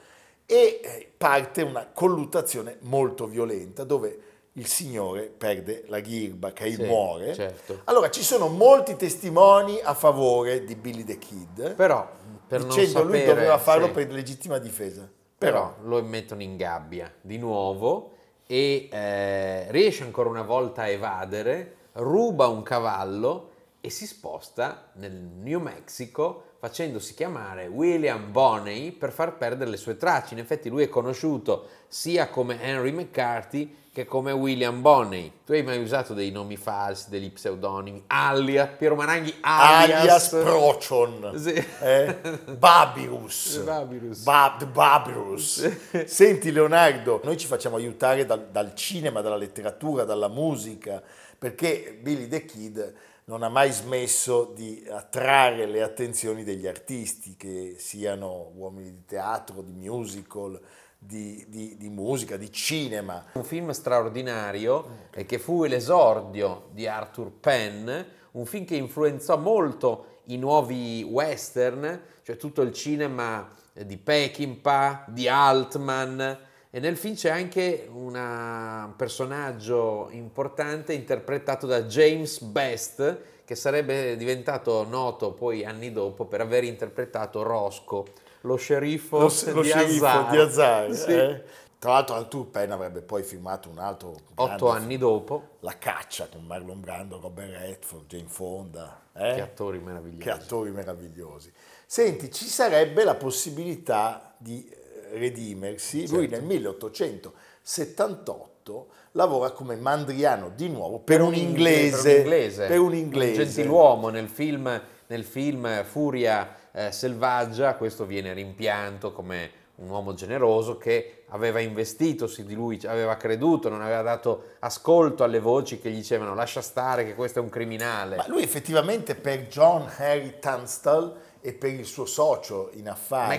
e 0.44 0.80
eh, 0.82 1.10
parte 1.16 1.62
una 1.62 1.88
colluttazione 1.92 2.76
molto 2.82 3.26
violenta 3.26 3.84
dove 3.84 4.20
il 4.52 4.66
signore 4.66 5.22
perde 5.24 5.84
la 5.88 6.00
ghirba, 6.00 6.52
Cahill 6.52 6.76
Sì, 6.76 6.84
muore. 6.84 7.34
certo. 7.34 7.80
Allora 7.84 8.10
ci 8.10 8.22
sono 8.22 8.48
molti 8.48 8.96
testimoni 8.96 9.80
a 9.82 9.94
favore 9.94 10.64
di 10.64 10.74
Billy 10.74 11.04
the 11.04 11.18
Kid 11.18 11.74
Però, 11.74 12.10
per 12.46 12.60
non 12.60 12.68
dicendo 12.68 13.02
lui 13.02 13.18
sapere, 13.18 13.34
doveva 13.34 13.58
farlo 13.58 13.86
sì. 13.86 13.92
per 13.92 14.12
legittima 14.12 14.58
difesa. 14.58 15.08
Però 15.38 15.74
Però, 15.74 15.88
lo 15.88 16.02
mettono 16.02 16.42
in 16.42 16.56
gabbia 16.56 17.12
di 17.20 17.38
nuovo 17.38 18.12
e 18.46 18.88
eh, 18.90 19.70
riesce 19.70 20.04
ancora 20.04 20.28
una 20.28 20.42
volta 20.42 20.82
a 20.82 20.88
evadere, 20.88 21.76
ruba 21.92 22.46
un 22.46 22.62
cavallo 22.62 23.50
e 23.86 23.90
si 23.90 24.04
sposta 24.08 24.88
nel 24.94 25.12
New 25.12 25.60
Mexico 25.60 26.54
facendosi 26.58 27.14
chiamare 27.14 27.68
William 27.68 28.32
Bonney 28.32 28.90
per 28.90 29.12
far 29.12 29.36
perdere 29.36 29.70
le 29.70 29.76
sue 29.76 29.96
tracce. 29.96 30.34
In 30.34 30.40
effetti 30.40 30.68
lui 30.68 30.82
è 30.82 30.88
conosciuto 30.88 31.68
sia 31.86 32.28
come 32.28 32.60
Henry 32.60 32.90
McCarthy 32.90 33.76
che 33.92 34.04
come 34.04 34.32
William 34.32 34.80
Bonney. 34.82 35.30
Tu 35.46 35.52
hai 35.52 35.62
mai 35.62 35.80
usato 35.80 36.14
dei 36.14 36.32
nomi 36.32 36.56
falsi, 36.56 37.10
degli 37.10 37.30
pseudonimi, 37.30 38.02
alias, 38.08 38.70
Piero 38.76 38.96
Maranghi 38.96 39.32
alias, 39.40 40.00
alias 40.00 40.28
Procion, 40.30 41.32
Sì. 41.38 41.64
eh, 41.80 42.16
Babirus, 42.58 43.58
Babirus. 43.62 44.22
Ba- 44.24 44.56
the 44.58 44.66
Babirus. 44.66 46.04
Senti 46.06 46.50
Leonardo, 46.50 47.20
noi 47.22 47.36
ci 47.36 47.46
facciamo 47.46 47.76
aiutare 47.76 48.26
dal, 48.26 48.48
dal 48.50 48.74
cinema, 48.74 49.20
dalla 49.20 49.36
letteratura, 49.36 50.02
dalla 50.02 50.28
musica, 50.28 51.00
perché 51.38 51.96
Billy 52.02 52.26
the 52.26 52.44
Kid 52.44 52.94
non 53.28 53.42
ha 53.42 53.48
mai 53.48 53.72
smesso 53.72 54.52
di 54.54 54.86
attrarre 54.88 55.66
le 55.66 55.82
attenzioni 55.82 56.44
degli 56.44 56.66
artisti, 56.66 57.36
che 57.36 57.74
siano 57.76 58.52
uomini 58.54 58.92
di 58.92 59.04
teatro, 59.04 59.62
di 59.62 59.72
musical, 59.72 60.60
di, 60.96 61.44
di, 61.48 61.76
di 61.76 61.88
musica, 61.88 62.36
di 62.36 62.52
cinema. 62.52 63.24
Un 63.32 63.42
film 63.42 63.70
straordinario 63.72 65.08
e 65.10 65.26
che 65.26 65.40
fu 65.40 65.64
l'esordio 65.64 66.68
di 66.70 66.86
Arthur 66.86 67.32
Penn, 67.32 67.90
un 68.32 68.46
film 68.46 68.64
che 68.64 68.76
influenzò 68.76 69.36
molto 69.36 70.20
i 70.26 70.36
nuovi 70.38 71.02
western, 71.02 72.00
cioè 72.22 72.36
tutto 72.36 72.62
il 72.62 72.72
cinema 72.72 73.52
di 73.72 73.96
Peckinpah, 73.96 75.06
di 75.08 75.26
Altman, 75.26 76.45
e 76.76 76.78
nel 76.78 76.98
film 76.98 77.14
c'è 77.14 77.30
anche 77.30 77.88
un 77.90 78.92
personaggio 78.96 80.08
importante 80.10 80.92
interpretato 80.92 81.66
da 81.66 81.84
James 81.84 82.38
Best, 82.40 83.18
che 83.46 83.54
sarebbe 83.54 84.14
diventato 84.18 84.84
noto 84.84 85.32
poi 85.32 85.64
anni 85.64 85.90
dopo 85.90 86.26
per 86.26 86.42
aver 86.42 86.64
interpretato 86.64 87.42
Roscoe, 87.42 88.04
lo 88.42 88.56
sceriffo, 88.56 89.20
Lo, 89.20 89.32
lo 89.52 89.62
di 89.62 89.68
sceriffo 89.68 90.26
di 90.30 90.36
Hazard. 90.36 90.90
Sì. 90.92 91.12
eh. 91.12 91.42
Tra 91.78 91.92
l'altro 91.92 92.14
Arthur 92.16 92.46
Penn 92.48 92.70
avrebbe 92.70 93.00
poi 93.00 93.22
filmato 93.22 93.70
un 93.70 93.78
altro 93.78 94.14
Otto 94.34 94.68
anni 94.68 94.98
dopo, 94.98 95.56
La 95.60 95.78
caccia 95.78 96.28
con 96.30 96.44
Marlon 96.44 96.78
Brando, 96.78 97.18
Robert 97.18 97.56
Redford, 97.56 98.04
Jane 98.06 98.28
Fonda. 98.28 99.00
eh? 99.14 99.32
che 99.34 99.40
attori 99.40 99.78
meravigliosi. 99.78 100.22
Che 100.22 100.30
attori 100.30 100.72
meravigliosi. 100.72 101.50
Senti, 101.86 102.30
ci 102.30 102.44
sarebbe 102.44 103.02
la 103.02 103.14
possibilità 103.14 104.34
di 104.36 104.84
redimersi. 105.12 106.08
Lui 106.08 106.28
Certo. 106.28 106.36
nel 106.36 106.44
1878 106.44 108.86
lavora 109.12 109.50
come 109.50 109.76
mandriano 109.76 110.50
di 110.54 110.68
nuovo 110.68 110.98
per, 110.98 111.22
un, 111.22 111.34
inglese, 111.34 112.22
Per 112.22 112.26
un 112.26 112.34
inglese. 112.34 112.66
per 112.66 112.80
un 112.80 112.92
gentiluomo 113.34 114.08
nel 114.08 114.28
film, 114.28 114.80
nel 115.06 115.24
film 115.24 115.84
Furia 115.84 116.54
eh, 116.72 116.90
selvaggia, 116.92 117.74
questo 117.76 118.04
viene 118.04 118.32
rimpianto 118.34 119.12
come 119.12 119.50
un 119.76 119.88
uomo 119.90 120.14
generoso 120.14 120.78
che 120.78 121.24
aveva 121.28 121.60
investito 121.60 122.26
su 122.26 122.42
di 122.44 122.54
lui, 122.54 122.80
aveva 122.86 123.16
creduto, 123.16 123.68
non 123.68 123.82
aveva 123.82 124.00
dato 124.02 124.54
ascolto 124.60 125.22
alle 125.22 125.38
voci 125.38 125.78
che 125.78 125.90
gli 125.90 125.96
dicevano 125.96 126.34
lascia 126.34 126.62
stare 126.62 127.04
che 127.04 127.14
questo 127.14 127.40
è 127.40 127.42
un 127.42 127.50
criminale. 127.50 128.16
Ma 128.16 128.24
lui 128.28 128.42
effettivamente 128.42 129.14
per 129.14 129.46
John 129.48 129.86
Harry 129.98 130.38
Tunstall 130.40 131.14
e 131.46 131.52
per 131.54 131.70
il 131.70 131.86
suo 131.86 132.06
socio 132.06 132.70
in 132.74 132.88
affari, 132.88 133.36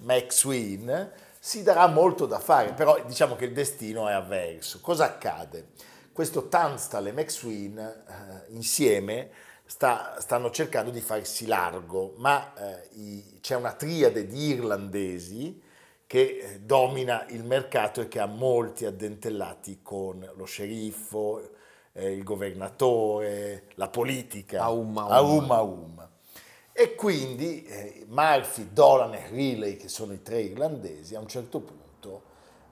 Max 0.00 0.44
Ween, 0.44 1.10
si 1.38 1.62
darà 1.62 1.86
molto 1.86 2.24
da 2.26 2.38
fare, 2.38 2.72
però 2.72 2.98
diciamo 3.06 3.36
che 3.36 3.44
il 3.44 3.52
destino 3.52 4.08
è 4.08 4.12
avverso. 4.12 4.80
Cosa 4.80 5.04
accade? 5.04 5.68
Questo 6.12 6.48
Tunstall 6.48 7.08
e 7.08 7.12
Max 7.12 7.42
Ween 7.42 7.76
eh, 7.78 8.52
insieme 8.54 9.28
sta- 9.66 10.16
stanno 10.18 10.50
cercando 10.50 10.90
di 10.90 11.00
farsi 11.02 11.46
largo, 11.46 12.14
ma 12.16 12.54
eh, 12.54 12.88
i- 12.94 13.38
c'è 13.42 13.54
una 13.54 13.74
triade 13.74 14.26
di 14.26 14.46
irlandesi 14.46 15.60
che 16.06 16.38
eh, 16.40 16.60
domina 16.60 17.26
il 17.28 17.44
mercato 17.44 18.00
e 18.00 18.08
che 18.08 18.18
ha 18.18 18.26
molti 18.26 18.86
addentellati 18.86 19.80
con 19.82 20.26
lo 20.36 20.44
sceriffo, 20.46 21.50
eh, 21.92 22.12
il 22.12 22.22
governatore, 22.24 23.64
la 23.74 23.88
politica. 23.88 24.62
Aum, 24.62 24.96
aum. 24.98 25.10
Aum, 25.12 25.50
aum. 25.50 26.08
E 26.78 26.94
quindi 26.94 27.64
eh, 27.64 28.04
Murphy, 28.08 28.68
Dolan 28.70 29.14
e 29.14 29.28
Riley, 29.30 29.76
che 29.78 29.88
sono 29.88 30.12
i 30.12 30.20
tre 30.22 30.42
irlandesi, 30.42 31.14
a 31.14 31.20
un 31.20 31.26
certo 31.26 31.60
punto, 31.60 32.22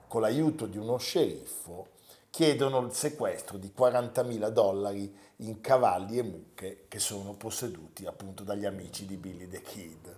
con 0.07 0.21
l'aiuto 0.21 0.67
di 0.67 0.77
uno 0.77 0.97
sceriffo, 0.97 1.87
chiedono 2.29 2.79
il 2.85 2.93
sequestro 2.93 3.57
di 3.57 3.71
40.000 3.75 4.49
dollari 4.49 5.11
in 5.37 5.59
cavalli 5.59 6.19
e 6.19 6.23
mucche 6.23 6.85
che 6.87 6.99
sono 6.99 7.33
posseduti 7.33 8.05
appunto 8.05 8.43
dagli 8.43 8.65
amici 8.65 9.07
di 9.07 9.17
Billy 9.17 9.47
the 9.47 9.61
Kid. 9.61 10.15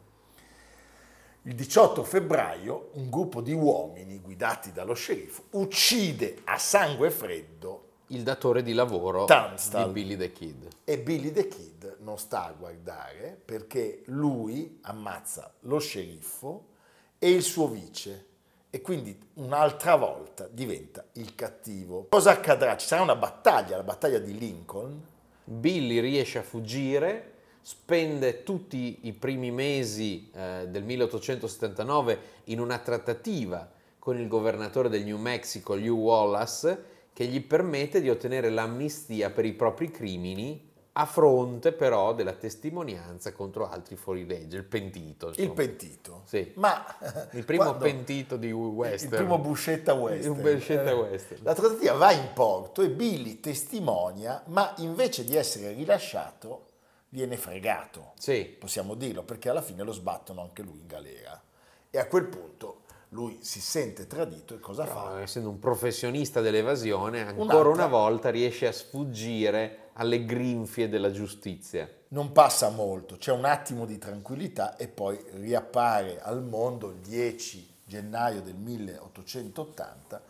Il 1.44 1.56
18 1.56 2.04
febbraio 2.04 2.90
un 2.96 3.10
gruppo 3.10 3.40
di 3.40 3.54
uomini 3.54 4.20
guidati 4.20 4.74
dallo 4.74 4.96
sceriffo 4.96 5.44
uccide 5.52 6.40
a 6.44 6.58
sangue 6.58 7.10
freddo 7.10 7.84
Il 8.08 8.24
datore 8.24 8.64
di 8.64 8.74
lavoro 8.74 9.24
Tunstall. 9.24 9.86
di 9.86 9.92
Billy 9.94 10.18
the 10.18 10.32
Kid. 10.34 10.68
e 10.84 10.98
Billy 11.00 11.32
the 11.32 11.48
Kid 11.48 11.77
non 12.08 12.18
sta 12.18 12.46
a 12.46 12.54
guardare 12.54 13.38
perché 13.44 14.04
lui 14.06 14.80
ammazza 14.84 15.54
lo 15.62 15.78
sceriffo 15.78 16.68
e 17.20 17.30
il 17.30 17.44
suo 17.44 17.68
vice 17.68 18.26
e 18.70 18.80
quindi 18.80 19.18
un'altra 19.34 19.98
volta 19.98 20.48
diventa 20.50 21.04
il 21.14 21.36
cattivo. 21.36 22.06
Cosa 22.10 22.32
accadrà? 22.32 22.78
Ci 22.78 22.88
sarà 22.88 23.02
una 23.02 23.18
battaglia, 23.18 23.76
la 23.76 23.84
battaglia 23.84 24.20
di 24.20 24.38
Lincoln. 24.38 25.06
Billy 25.44 26.00
riesce 26.00 26.38
a 26.38 26.44
fuggire, 26.44 27.34
spende 27.62 28.44
tutti 28.44 29.00
i 29.02 29.12
primi 29.12 29.52
mesi 29.52 30.32
eh, 30.34 30.66
del 30.70 30.84
1879 30.84 32.20
in 32.46 32.62
una 32.62 32.78
trattativa 32.78 33.70
con 34.00 34.18
il 34.18 34.30
governatore 34.30 34.88
del 34.88 35.04
New 35.04 35.18
Mexico, 35.18 35.74
Lew 35.74 35.98
Wallace, 35.98 36.96
che 37.12 37.26
gli 37.26 37.42
permette 37.42 38.00
di 38.00 38.10
ottenere 38.10 38.50
l'amnistia 38.50 39.30
per 39.30 39.44
i 39.44 39.54
propri 39.54 39.92
crimini 39.92 40.68
a 41.00 41.06
fronte 41.06 41.72
però 41.74 42.14
della 42.14 42.34
testimonianza 42.34 43.32
contro 43.32 43.70
altri 43.70 43.96
fuorilegge, 43.96 44.58
il 44.58 44.64
pentito. 44.64 45.28
Il 45.30 45.34
insomma. 45.38 45.54
pentito. 45.54 46.22
Sì. 46.26 46.52
Ma 46.56 46.84
Il 47.32 47.46
primo 47.46 47.64
quando- 47.66 47.84
pentito 47.86 48.36
di 48.38 48.52
western. 48.52 49.12
Il 49.14 49.18
primo 49.20 49.38
Buscetta 49.38 49.94
Western. 49.94 50.42
Buscetta 50.42 50.90
Eh, 50.90 50.94
western. 50.94 51.44
La 51.44 51.54
trattativa 51.54 51.94
va 51.94 52.12
in 52.12 52.30
porto 52.34 52.82
e 52.82 52.90
Billy 52.90 53.40
testimonia, 53.40 54.42
ma 54.48 54.74
invece 54.78 55.24
di 55.24 55.36
essere 55.36 55.72
rilasciato 55.74 56.66
viene 57.10 57.38
fregato. 57.38 58.14
Sì. 58.18 58.44
Possiamo 58.60 58.96
dirlo, 58.96 59.24
perché 59.24 59.50
alla 59.50 59.62
fine 59.62 59.84
lo 59.84 59.92
sbattono 59.92 60.42
anche 60.42 60.62
lui 60.64 60.80
in 60.80 60.88
galera. 60.88 61.40
E 61.90 62.00
a 62.00 62.06
quel 62.08 62.26
punto 62.26 62.82
lui 63.12 63.38
si 63.42 63.62
sente 63.62 64.08
tradito 64.08 64.54
e 64.54 64.60
cosa 64.60 64.86
fa? 64.86 65.04
Però, 65.04 65.18
essendo 65.20 65.50
un 65.50 65.60
professionista 65.60 66.42
dell'evasione, 66.42 67.22
ancora 67.22 67.44
Un'altra. 67.44 67.70
una 67.70 67.88
volta 67.88 68.30
riesce 68.30 68.68
a 68.68 68.72
sfuggire 68.74 69.86
alle 69.98 70.26
grinfie 70.26 70.90
della 70.90 71.12
giustizia. 71.12 71.90
Non 72.10 72.32
passa 72.32 72.70
molto, 72.70 73.18
c'è 73.18 73.32
un 73.32 73.46
attimo 73.46 73.86
di 73.86 73.98
tranquillità 73.98 74.76
e 74.78 74.88
poi 74.88 75.20
riappare 75.34 76.22
al 76.22 76.44
mondo 76.44 76.90
il 76.90 76.98
10 76.98 77.76
gennaio 77.86 78.42
del 78.42 78.56
1880. 78.56 80.22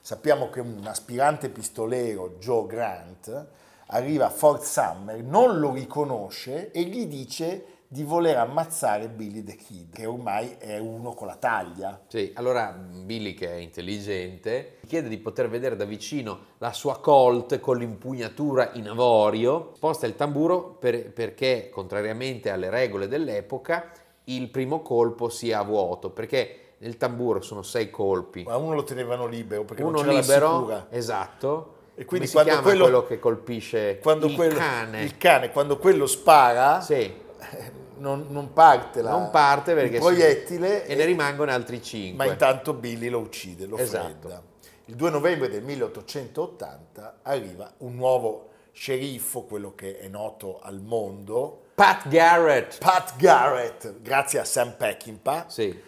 Sappiamo 0.00 0.50
che 0.50 0.60
un 0.60 0.86
aspirante 0.86 1.48
pistolero, 1.48 2.36
Joe 2.38 2.66
Grant, 2.66 3.46
arriva 3.86 4.26
a 4.26 4.30
Fort 4.30 4.62
Summer, 4.62 5.22
non 5.22 5.58
lo 5.58 5.72
riconosce 5.72 6.70
e 6.70 6.82
gli 6.82 7.06
dice 7.06 7.64
di 7.94 8.02
voler 8.02 8.36
ammazzare 8.38 9.06
Billy 9.06 9.44
the 9.44 9.54
Kid, 9.54 9.92
che 9.94 10.04
ormai 10.04 10.56
è 10.58 10.78
uno 10.78 11.12
con 11.12 11.28
la 11.28 11.36
taglia. 11.36 12.00
Sì, 12.08 12.32
allora 12.34 12.72
Billy, 12.72 13.34
che 13.34 13.48
è 13.48 13.54
intelligente, 13.54 14.78
chiede 14.84 15.08
di 15.08 15.16
poter 15.18 15.48
vedere 15.48 15.76
da 15.76 15.84
vicino 15.84 16.38
la 16.58 16.72
sua 16.72 16.98
Colt 16.98 17.60
con 17.60 17.76
l'impugnatura 17.78 18.70
in 18.72 18.88
avorio, 18.88 19.70
sposta 19.76 20.06
il 20.06 20.16
tamburo 20.16 20.70
per- 20.76 21.12
perché, 21.12 21.68
contrariamente 21.72 22.50
alle 22.50 22.68
regole 22.68 23.06
dell'epoca, 23.06 23.92
il 24.24 24.48
primo 24.50 24.80
colpo 24.82 25.28
sia 25.28 25.60
a 25.60 25.62
vuoto, 25.62 26.10
perché 26.10 26.58
nel 26.78 26.96
tamburo 26.96 27.42
sono 27.42 27.62
sei 27.62 27.90
colpi. 27.90 28.42
Ma 28.42 28.56
uno 28.56 28.74
lo 28.74 28.82
tenevano 28.82 29.26
libero 29.26 29.62
perché 29.64 29.84
Uno 29.84 30.02
non 30.02 30.12
libero, 30.12 30.86
esatto. 30.90 31.74
E 31.94 32.04
quindi 32.04 32.26
Come 32.28 32.42
quando 32.42 32.50
chiama 32.50 32.62
quello- 32.66 32.82
quello, 32.84 33.06
che 33.06 33.18
colpisce 33.20 34.00
il 34.02 34.34
quello- 34.34 34.56
cane? 34.58 35.02
il 35.04 35.16
cane, 35.16 35.52
quando 35.52 35.78
quello 35.78 36.06
spara, 36.06 36.80
Sì, 36.80 36.94
eh, 36.94 37.82
non, 37.98 38.26
non 38.30 38.52
parte, 38.52 39.02
la- 39.02 39.10
non 39.10 39.30
parte 39.30 39.74
perché 39.74 39.94
il 39.96 40.00
proiettile 40.00 40.86
e 40.86 40.94
ne 40.94 41.04
rimangono 41.04 41.50
altri 41.52 41.82
cinque. 41.82 42.24
ma 42.24 42.30
intanto 42.30 42.72
Billy 42.74 43.08
lo 43.08 43.18
uccide, 43.18 43.66
lo 43.66 43.76
Esatto. 43.78 44.04
fredda. 44.28 44.42
Il 44.86 44.96
2 44.96 45.10
novembre 45.10 45.48
del 45.48 45.62
1880 45.62 47.18
arriva 47.22 47.72
un 47.78 47.94
nuovo 47.94 48.48
sceriffo, 48.72 49.42
quello 49.44 49.74
che 49.74 49.98
è 49.98 50.08
noto 50.08 50.58
al 50.60 50.80
mondo, 50.80 51.60
Pat 51.74 52.08
Garrett. 52.08 52.78
Pat 52.78 53.16
Garrett, 53.16 54.00
grazie 54.00 54.38
a 54.40 54.44
Sam 54.44 54.74
Peckinpah, 54.76 55.46
Sì. 55.48 55.80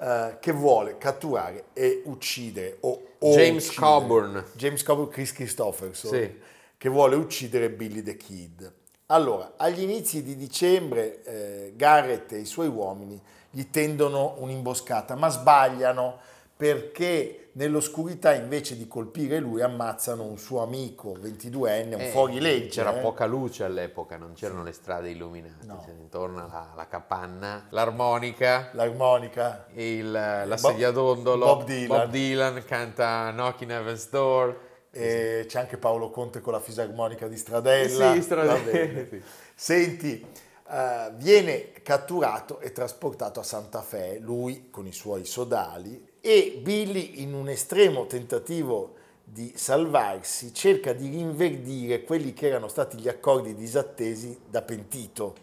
eh, 0.00 0.36
che 0.40 0.52
vuole 0.52 0.96
catturare 0.98 1.66
e 1.72 2.02
uccidere 2.06 2.78
o, 2.80 3.02
o 3.18 3.30
James 3.34 3.66
uccidere- 3.68 3.86
Coburn. 3.92 4.44
James 4.54 4.82
Coburn, 4.82 5.10
Chris 5.10 5.32
Christopherson, 5.32 6.10
Sì. 6.10 6.40
che 6.76 6.88
vuole 6.88 7.16
uccidere 7.16 7.70
Billy 7.70 8.02
the 8.02 8.16
Kid. 8.16 8.72
Allora, 9.10 9.54
agli 9.56 9.80
inizi 9.80 10.22
di 10.22 10.36
dicembre 10.36 11.22
eh, 11.22 11.72
Garrett 11.76 12.32
e 12.32 12.40
i 12.40 12.44
suoi 12.44 12.66
uomini 12.68 13.18
gli 13.50 13.70
tendono 13.70 14.34
un'imboscata, 14.40 15.14
ma 15.14 15.30
sbagliano 15.30 16.18
perché 16.54 17.48
nell'oscurità 17.52 18.34
invece 18.34 18.76
di 18.76 18.86
colpire 18.86 19.38
lui 19.38 19.62
ammazzano 19.62 20.24
un 20.24 20.36
suo 20.36 20.60
amico 20.62 21.16
22enne, 21.18 21.94
un 21.94 22.00
Eh, 22.02 22.08
fuorilegge. 22.08 22.68
C'era 22.68 22.98
eh. 22.98 23.00
poca 23.00 23.24
luce 23.24 23.64
all'epoca, 23.64 24.18
non 24.18 24.34
c'erano 24.34 24.62
le 24.62 24.72
strade 24.72 25.08
illuminate. 25.08 25.64
No. 25.64 25.78
C'era 25.78 25.96
intorno 25.98 26.44
alla, 26.44 26.72
alla 26.74 26.86
capanna, 26.86 27.66
l'armonica, 27.70 28.68
L'armonica, 28.74 29.68
il, 29.72 30.10
la 30.10 30.56
sedia 30.58 30.90
dondolo. 30.90 31.46
Bob 31.46 31.64
Dylan. 31.64 31.86
Bob 31.86 32.10
Dylan 32.10 32.62
canta 32.66 33.30
Knocking 33.32 33.70
Heaven's 33.70 34.10
Door. 34.10 34.66
E 34.90 35.44
c'è 35.46 35.60
anche 35.60 35.76
Paolo 35.76 36.10
Conte 36.10 36.40
con 36.40 36.52
la 36.52 36.60
fisarmonica 36.60 37.28
di 37.28 37.36
Stradella. 37.36 38.14
Sì, 38.14 38.22
Stradella, 38.22 39.06
sì. 39.08 39.22
Senti, 39.54 40.26
eh, 40.70 41.12
viene 41.16 41.72
catturato 41.82 42.60
e 42.60 42.72
trasportato 42.72 43.40
a 43.40 43.42
Santa 43.42 43.82
Fe, 43.82 44.18
lui 44.18 44.68
con 44.70 44.86
i 44.86 44.92
suoi 44.92 45.24
sodali, 45.24 46.06
e 46.20 46.60
Billy 46.62 47.22
in 47.22 47.34
un 47.34 47.48
estremo 47.48 48.06
tentativo 48.06 48.94
di 49.24 49.52
salvarsi 49.56 50.54
cerca 50.54 50.92
di 50.92 51.08
rinverdire 51.08 52.02
quelli 52.02 52.32
che 52.32 52.48
erano 52.48 52.68
stati 52.68 52.98
gli 52.98 53.08
accordi 53.08 53.54
disattesi 53.54 54.38
da 54.48 54.62
pentito, 54.62 55.34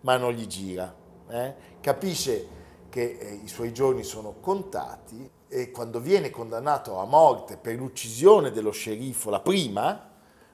ma 0.00 0.16
non 0.16 0.32
gli 0.32 0.46
gira. 0.46 0.94
eh. 1.30 1.54
Capisce 1.80 2.62
che 2.88 3.18
eh, 3.20 3.40
i 3.42 3.48
suoi 3.48 3.72
giorni 3.72 4.02
sono 4.02 4.36
contati 4.40 5.30
e 5.54 5.70
quando 5.70 6.00
viene 6.00 6.30
condannato 6.30 6.98
a 6.98 7.04
morte 7.04 7.56
per 7.56 7.76
l'uccisione 7.76 8.50
dello 8.50 8.72
sceriffo, 8.72 9.30
la 9.30 9.38
prima, 9.38 10.10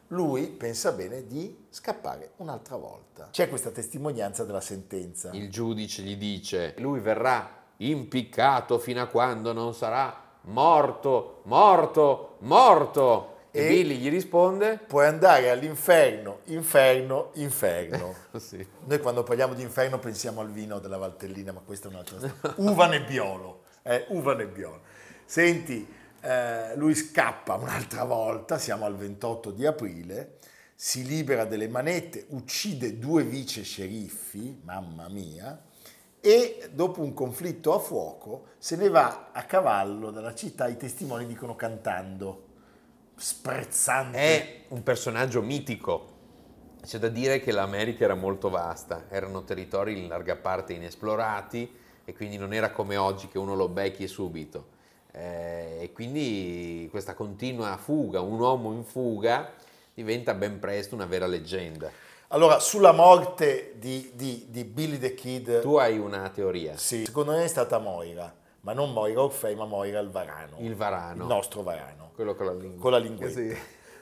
lui 0.09 0.49
pensa 0.49 0.93
bene 0.93 1.27
di 1.27 1.57
scappare 1.71 2.33
un'altra 2.37 2.77
volta. 2.77 3.29
C'è 3.31 3.49
questa 3.49 3.71
testimonianza 3.71 4.45
della 4.45 4.61
sentenza. 4.61 5.31
Il 5.33 5.51
giudice 5.51 6.03
gli 6.03 6.17
dice, 6.17 6.75
lui 6.81 7.01
verrà 7.01 7.49
impiccato 7.79 8.79
fino 8.79 9.01
a 9.01 9.07
quando 9.07 9.55
non 9.55 9.73
sarà 9.73 10.15
morto, 10.43 11.41
morto, 11.45 12.37
morto. 12.41 13.37
E, 13.53 13.65
E- 13.65 13.69
Billy 13.69 13.97
gli 13.97 14.11
risponde, 14.11 14.79
Puoi 14.87 15.07
andare 15.07 15.49
all'inferno, 15.49 16.41
inferno, 16.45 17.31
inferno. 17.35 18.15
sì. 18.37 18.65
Noi 18.85 19.01
quando 19.01 19.23
parliamo 19.23 19.55
di 19.55 19.63
inferno 19.63 19.99
pensiamo 19.99 20.43
al 20.43 20.51
vino 20.51 20.79
della 20.79 20.99
Valtellina, 20.99 21.53
ma 21.53 21.61
questa 21.65 21.89
è 21.89 21.91
un'altra 21.91 22.19
storia. 22.19 22.55
Uva 22.57 22.87
nebbiolo, 22.87 23.60
eh, 23.83 24.07
uva 24.09 24.35
nebbiolo. 24.35 24.83
Senti, 25.25 25.87
eh, 26.21 26.77
lui 26.77 26.95
scappa 26.95 27.55
un'altra 27.55 28.05
volta, 28.05 28.59
siamo 28.59 28.85
al 28.85 28.97
28 28.97 29.51
di 29.53 29.67
aprile, 29.67 30.39
si 30.75 31.05
libera 31.05 31.45
delle 31.45 31.69
manette, 31.69 32.27
uccide 32.29 32.99
due 32.99 33.23
vice 33.23 33.63
sceriffi, 33.63 34.61
mamma 34.65 35.09
mia, 35.09 35.63
e 36.21 36.69
dopo 36.73 37.01
un 37.03 37.15
conflitto 37.15 37.75
a 37.75 37.79
fuoco 37.79 38.49
se 38.59 38.77
ne 38.77 38.89
va 38.89 39.31
a 39.33 39.45
cavallo 39.45 40.11
dalla 40.11 40.35
città, 40.35 40.69
i 40.69 40.77
testimoni 40.77 41.27
dicono 41.27 41.57
cantando, 41.57 42.47
sprezzante. 43.17 44.19
È 44.19 44.65
un 44.69 44.83
personaggio 44.83 45.43
mitico. 45.43 46.19
C'è 46.83 46.99
da 46.99 47.09
dire 47.09 47.41
che 47.41 47.53
l'America 47.53 48.05
era 48.05 48.15
molto 48.15 48.49
vasta, 48.49 49.05
erano 49.09 49.45
territori 49.45 49.99
in 49.99 50.09
larga 50.09 50.37
parte 50.37 50.73
inesplorati 50.73 51.80
e 52.11 52.13
quindi 52.13 52.37
non 52.37 52.53
era 52.53 52.71
come 52.73 52.97
oggi 52.97 53.29
che 53.29 53.39
uno 53.39 53.55
lo 53.55 53.69
becchi 53.69 54.09
subito. 54.09 54.79
Eh, 55.13 55.79
e 55.83 55.93
quindi 55.93 56.89
questa 56.91 57.15
continua 57.15 57.77
fuga, 57.77 58.21
un 58.21 58.39
uomo 58.39 58.73
in 58.73 58.83
fuga, 58.85 59.53
diventa 59.95 60.35
ben 60.35 60.59
presto 60.59 60.97
una 60.97 61.07
vera 61.07 61.27
leggenda. 61.27 61.89
Allora, 62.29 62.59
sulla 62.59 62.91
morte 62.93 63.75
di, 63.77 64.11
di- 64.15 64.47
di 64.49 64.65
Billy 64.65 64.99
the 64.99 65.15
Kid, 65.15 65.61
Tu 65.61 65.77
hai 65.77 65.99
una 65.99 66.29
teoria, 66.31 66.77
sì, 66.77 67.05
secondo 67.05 67.33
me 67.33 67.45
è 67.45 67.49
stata 67.49 67.79
Moira, 67.79 68.33
ma 68.63 68.73
non 68.73 68.93
Moira 68.93 69.23
Orfei, 69.23 69.55
ma 69.55 69.65
Moira 69.67 70.01
il 70.01 70.11
Varano. 70.11 70.57
il 70.59 70.75
varano, 70.75 71.23
Il 71.23 71.29
nostro 71.29 71.63
Varano. 71.63 72.11
quello 72.15 72.35
con 72.35 72.47
la 72.47 72.53
lingua. 72.55 72.81
Con 72.81 72.91
la 72.91 72.99
linguetta. 72.99 73.33
Sì. 73.39 73.57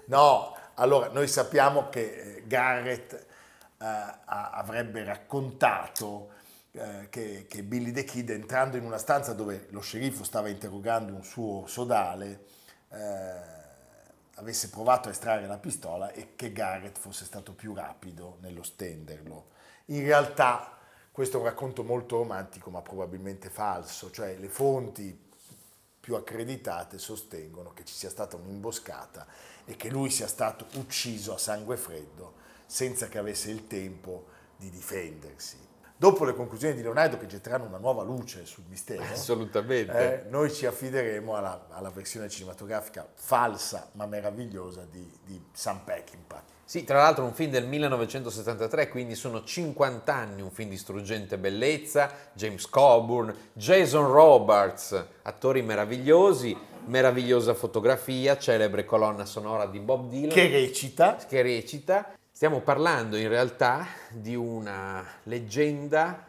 No, 0.06 0.54
allora, 0.74 1.08
noi 1.08 1.26
sappiamo 1.28 1.88
che 1.90 2.36
eh, 2.36 2.42
Garrett 2.46 3.12
eh, 3.12 3.86
avrebbe 4.26 5.04
raccontato 5.04 6.36
eh, 6.72 7.08
che, 7.08 7.46
che 7.48 7.62
Billy 7.62 7.92
the 7.92 8.04
Kid, 8.04 8.30
entrando 8.30 8.76
in 8.76 8.84
una 8.84 8.98
stanza 8.98 9.32
dove 9.32 9.66
lo 9.70 9.80
sceriffo 9.80 10.24
stava 10.24 10.48
interrogando 10.48 11.14
un 11.14 11.24
suo 11.24 11.66
sodale, 11.66 12.44
eh, 12.90 13.56
avesse 14.34 14.70
provato 14.70 15.08
a 15.08 15.12
estrarre 15.12 15.46
la 15.46 15.58
pistola 15.58 16.12
e 16.12 16.34
che 16.36 16.52
Garrett 16.52 16.98
fosse 16.98 17.24
stato 17.24 17.52
più 17.52 17.74
rapido 17.74 18.38
nello 18.40 18.62
stenderlo. 18.62 19.48
In 19.86 20.02
realtà 20.02 20.76
questo 21.10 21.38
è 21.38 21.40
un 21.40 21.46
racconto 21.46 21.82
molto 21.82 22.18
romantico, 22.18 22.70
ma 22.70 22.80
probabilmente 22.80 23.50
falso, 23.50 24.10
cioè 24.10 24.36
le 24.36 24.48
fonti 24.48 25.26
più 25.98 26.14
accreditate 26.14 26.98
sostengono 26.98 27.72
che 27.72 27.84
ci 27.84 27.94
sia 27.94 28.08
stata 28.08 28.36
un'imboscata 28.36 29.26
e 29.64 29.76
che 29.76 29.90
lui 29.90 30.10
sia 30.10 30.28
stato 30.28 30.66
ucciso 30.74 31.34
a 31.34 31.38
sangue 31.38 31.76
freddo 31.76 32.34
senza 32.64 33.08
che 33.08 33.18
avesse 33.18 33.50
il 33.50 33.66
tempo 33.66 34.26
di 34.56 34.70
difendersi. 34.70 35.67
Dopo 36.00 36.24
le 36.24 36.32
conclusioni 36.32 36.74
di 36.74 36.82
Leonardo 36.82 37.18
che 37.18 37.26
getteranno 37.26 37.64
una 37.64 37.78
nuova 37.78 38.04
luce 38.04 38.46
sul 38.46 38.62
mistero, 38.68 39.02
Assolutamente. 39.10 40.26
eh, 40.26 40.30
noi 40.30 40.52
ci 40.52 40.64
affideremo 40.64 41.34
alla, 41.34 41.66
alla 41.70 41.90
versione 41.90 42.28
cinematografica 42.28 43.04
falsa 43.14 43.90
ma 43.94 44.06
meravigliosa 44.06 44.86
di, 44.88 45.10
di 45.24 45.42
Sam 45.52 45.80
Peckinpah. 45.84 46.56
Sì, 46.64 46.84
tra 46.84 46.98
l'altro 46.98 47.24
un 47.24 47.32
film 47.32 47.50
del 47.50 47.66
1973, 47.66 48.90
quindi 48.90 49.16
sono 49.16 49.42
50 49.42 50.14
anni, 50.14 50.40
un 50.40 50.50
film 50.52 50.68
di 50.70 50.76
struggente 50.76 51.36
bellezza, 51.36 52.12
James 52.32 52.68
Coburn, 52.68 53.34
Jason 53.54 54.06
Roberts, 54.06 55.04
attori 55.22 55.62
meravigliosi, 55.62 56.56
meravigliosa 56.84 57.54
fotografia, 57.54 58.38
celebre 58.38 58.84
colonna 58.84 59.24
sonora 59.24 59.66
di 59.66 59.80
Bob 59.80 60.08
Dylan 60.08 60.28
Che 60.28 60.48
recita 60.48 61.16
che 61.16 61.42
recita. 61.42 62.12
Stiamo 62.38 62.60
parlando 62.60 63.16
in 63.16 63.26
realtà 63.28 63.84
di 64.12 64.36
una 64.36 65.04
leggenda 65.24 66.24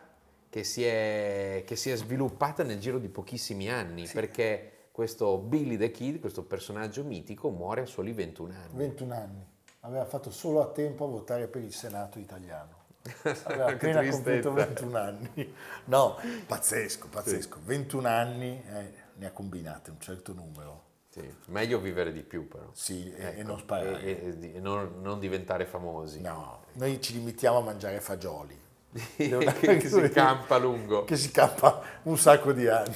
che 0.49 0.63
si 0.63 0.83
è, 0.83 1.61
che 1.67 1.75
si 1.75 1.91
è 1.91 1.95
sviluppata 1.95 2.63
nel 2.63 2.79
giro 2.79 2.97
di 2.97 3.09
pochissimi 3.09 3.69
anni, 3.69 4.07
perché 4.11 4.87
questo 4.91 5.37
Billy 5.37 5.77
the 5.77 5.91
Kid, 5.91 6.19
questo 6.19 6.41
personaggio 6.41 7.03
mitico, 7.03 7.51
muore 7.51 7.81
a 7.81 7.85
soli 7.85 8.11
21 8.11 8.53
anni. 8.53 8.69
21 8.73 9.13
anni, 9.13 9.45
aveva 9.81 10.05
fatto 10.05 10.31
solo 10.31 10.63
a 10.63 10.71
tempo 10.71 11.05
a 11.05 11.09
votare 11.09 11.45
per 11.45 11.61
il 11.61 11.73
Senato 11.73 12.17
italiano. 12.17 12.77
Aveva 13.43 13.67
appena 13.67 14.03
compiuto 14.09 14.51
21 14.51 14.97
anni. 14.97 15.53
No, 15.85 16.17
pazzesco, 16.47 17.07
pazzesco. 17.07 17.59
21 17.63 18.07
anni 18.07 18.63
eh, 18.67 18.93
ne 19.13 19.25
ha 19.27 19.31
combinate 19.31 19.91
un 19.91 19.99
certo 19.99 20.33
numero. 20.33 20.87
Sì, 21.11 21.21
meglio 21.45 21.79
vivere 21.79 22.11
di 22.11 22.21
più 22.21 22.47
però. 22.47 22.69
Sì, 22.73 23.11
e, 23.11 23.23
e 23.23 23.39
Ecco, 23.39 23.47
non 23.47 23.59
sparare. 23.59 24.01
e- 24.03 24.35
e 24.41 24.55
e 24.55 24.59
non, 24.59 25.01
non 25.01 25.19
diventare 25.19 25.65
famosi. 25.65 26.21
No, 26.21 26.63
noi 26.73 27.01
ci 27.01 27.13
limitiamo 27.13 27.57
a 27.57 27.61
mangiare 27.61 27.99
fagioli. 27.99 28.57
che 29.15 29.81
si 29.87 30.09
campa 30.09 30.57
lungo. 30.57 31.05
Che 31.05 31.15
si 31.15 31.31
campa 31.31 31.81
un 32.03 32.17
sacco 32.17 32.51
di 32.53 32.67
anni. 32.67 32.95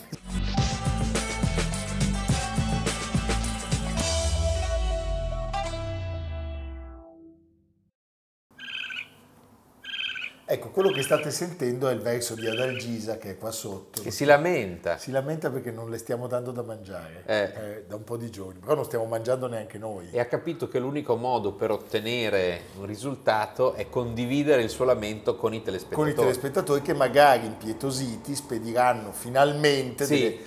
Ecco, 10.45 10.71
quello 10.71 10.89
che 10.91 11.01
state 11.03 11.31
sentendo 11.31 11.87
è 11.87 11.93
il 11.93 12.01
verso 12.01 12.35
di 12.35 12.45
Adalgisa 12.47 13.17
che 13.17 13.31
è 13.31 13.37
qua 13.37 13.49
sotto. 13.51 14.01
Che 14.01 14.11
si 14.11 14.25
lamenta. 14.25 14.97
Si 14.97 15.09
lamenta 15.09 15.49
perché 15.49 15.71
non 15.71 15.89
le 15.89 15.97
stiamo 15.97 16.27
dando 16.27 16.51
da 16.51 16.61
mangiare 16.63 17.23
Eh. 17.25 17.41
eh, 17.43 17.83
da 17.87 17.95
un 17.95 18.03
po' 18.03 18.17
di 18.17 18.29
giorni, 18.29 18.59
però 18.59 18.75
non 18.75 18.83
stiamo 18.83 19.05
mangiando 19.05 19.47
neanche 19.47 19.77
noi. 19.77 20.09
E 20.11 20.19
ha 20.19 20.25
capito 20.25 20.67
che 20.67 20.79
l'unico 20.79 21.15
modo 21.15 21.53
per 21.53 21.71
ottenere 21.71 22.63
un 22.77 22.85
risultato 22.85 23.73
è 23.73 23.87
condividere 23.89 24.61
il 24.63 24.69
suo 24.69 24.83
lamento 24.83 25.37
con 25.37 25.53
i 25.53 25.57
con 25.57 25.65
telespettatori. 25.65 26.09
i 26.11 26.13
telespettatori 26.13 26.81
che 26.81 26.93
magari 26.93 27.45
impietositi 27.45 28.35
spediranno 28.35 29.13
finalmente 29.13 30.03
Sì. 30.03 30.19
delle 30.19 30.37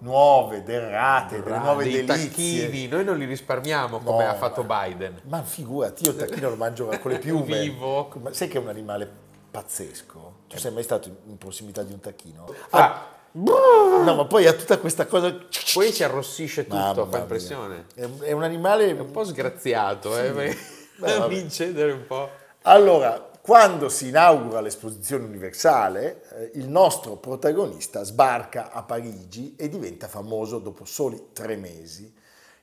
nuove 0.00 0.62
derrate, 0.64 1.42
delle 1.42 1.58
nuove 1.58 1.84
dei 1.84 2.04
delizie. 2.04 2.28
tacchini, 2.28 2.88
noi 2.88 3.04
non 3.04 3.16
li 3.16 3.24
risparmiamo 3.24 4.00
come 4.00 4.24
No, 4.24 4.30
ha 4.30 4.34
fatto 4.34 4.62
ma- 4.62 4.84
Biden. 4.84 5.20
Ma 5.24 5.42
figurati, 5.42 6.04
io 6.04 6.10
il 6.10 6.16
tacchino 6.16 6.50
lo 6.50 6.56
mangio 6.56 6.86
con 7.00 7.10
le 7.10 7.18
piume. 7.20 7.60
Vivo. 7.62 8.12
Sai 8.32 8.48
che 8.48 8.58
è 8.58 8.60
un 8.60 8.68
animale 8.68 9.24
pazzesco? 9.56 10.34
Tu 10.48 10.58
sei 10.58 10.70
mai 10.72 10.82
stato 10.82 11.08
in- 11.08 11.38
prossimità 11.38 11.82
di 11.82 11.92
un 11.94 12.00
tacchino? 12.00 12.46
Fa- 12.68 12.78
Ah, 12.78 13.06
no, 13.32 14.14
ma 14.14 14.26
poi 14.26 14.46
ha 14.46 14.52
tutta 14.52 14.78
questa 14.78 15.06
cosa... 15.06 15.34
Poi 15.72 15.92
si 15.92 16.04
arrossisce 16.04 16.64
tutto, 16.64 16.76
Mamma 16.76 17.06
fa 17.06 17.18
impressione. 17.18 17.86
È, 17.94 18.06
è 18.20 18.32
un 18.32 18.42
animale... 18.42 18.94
È 18.94 19.00
un 19.00 19.10
po' 19.10 19.24
sgraziato, 19.24 20.18
eh, 20.18 20.56
Beh, 20.98 21.34
incedere 21.36 21.92
un 21.92 22.06
po'. 22.06 22.28
Allora, 22.62 23.30
quando 23.40 23.88
si 23.88 24.08
inaugura 24.08 24.60
l'esposizione 24.60 25.24
universale, 25.24 26.22
eh, 26.32 26.50
il 26.58 26.68
nostro 26.68 27.16
protagonista 27.16 28.02
sbarca 28.02 28.72
a 28.72 28.82
Parigi 28.82 29.54
e 29.56 29.68
diventa 29.70 30.06
famoso 30.06 30.58
dopo 30.58 30.84
soli 30.84 31.28
tre 31.32 31.56
mesi. 31.56 32.12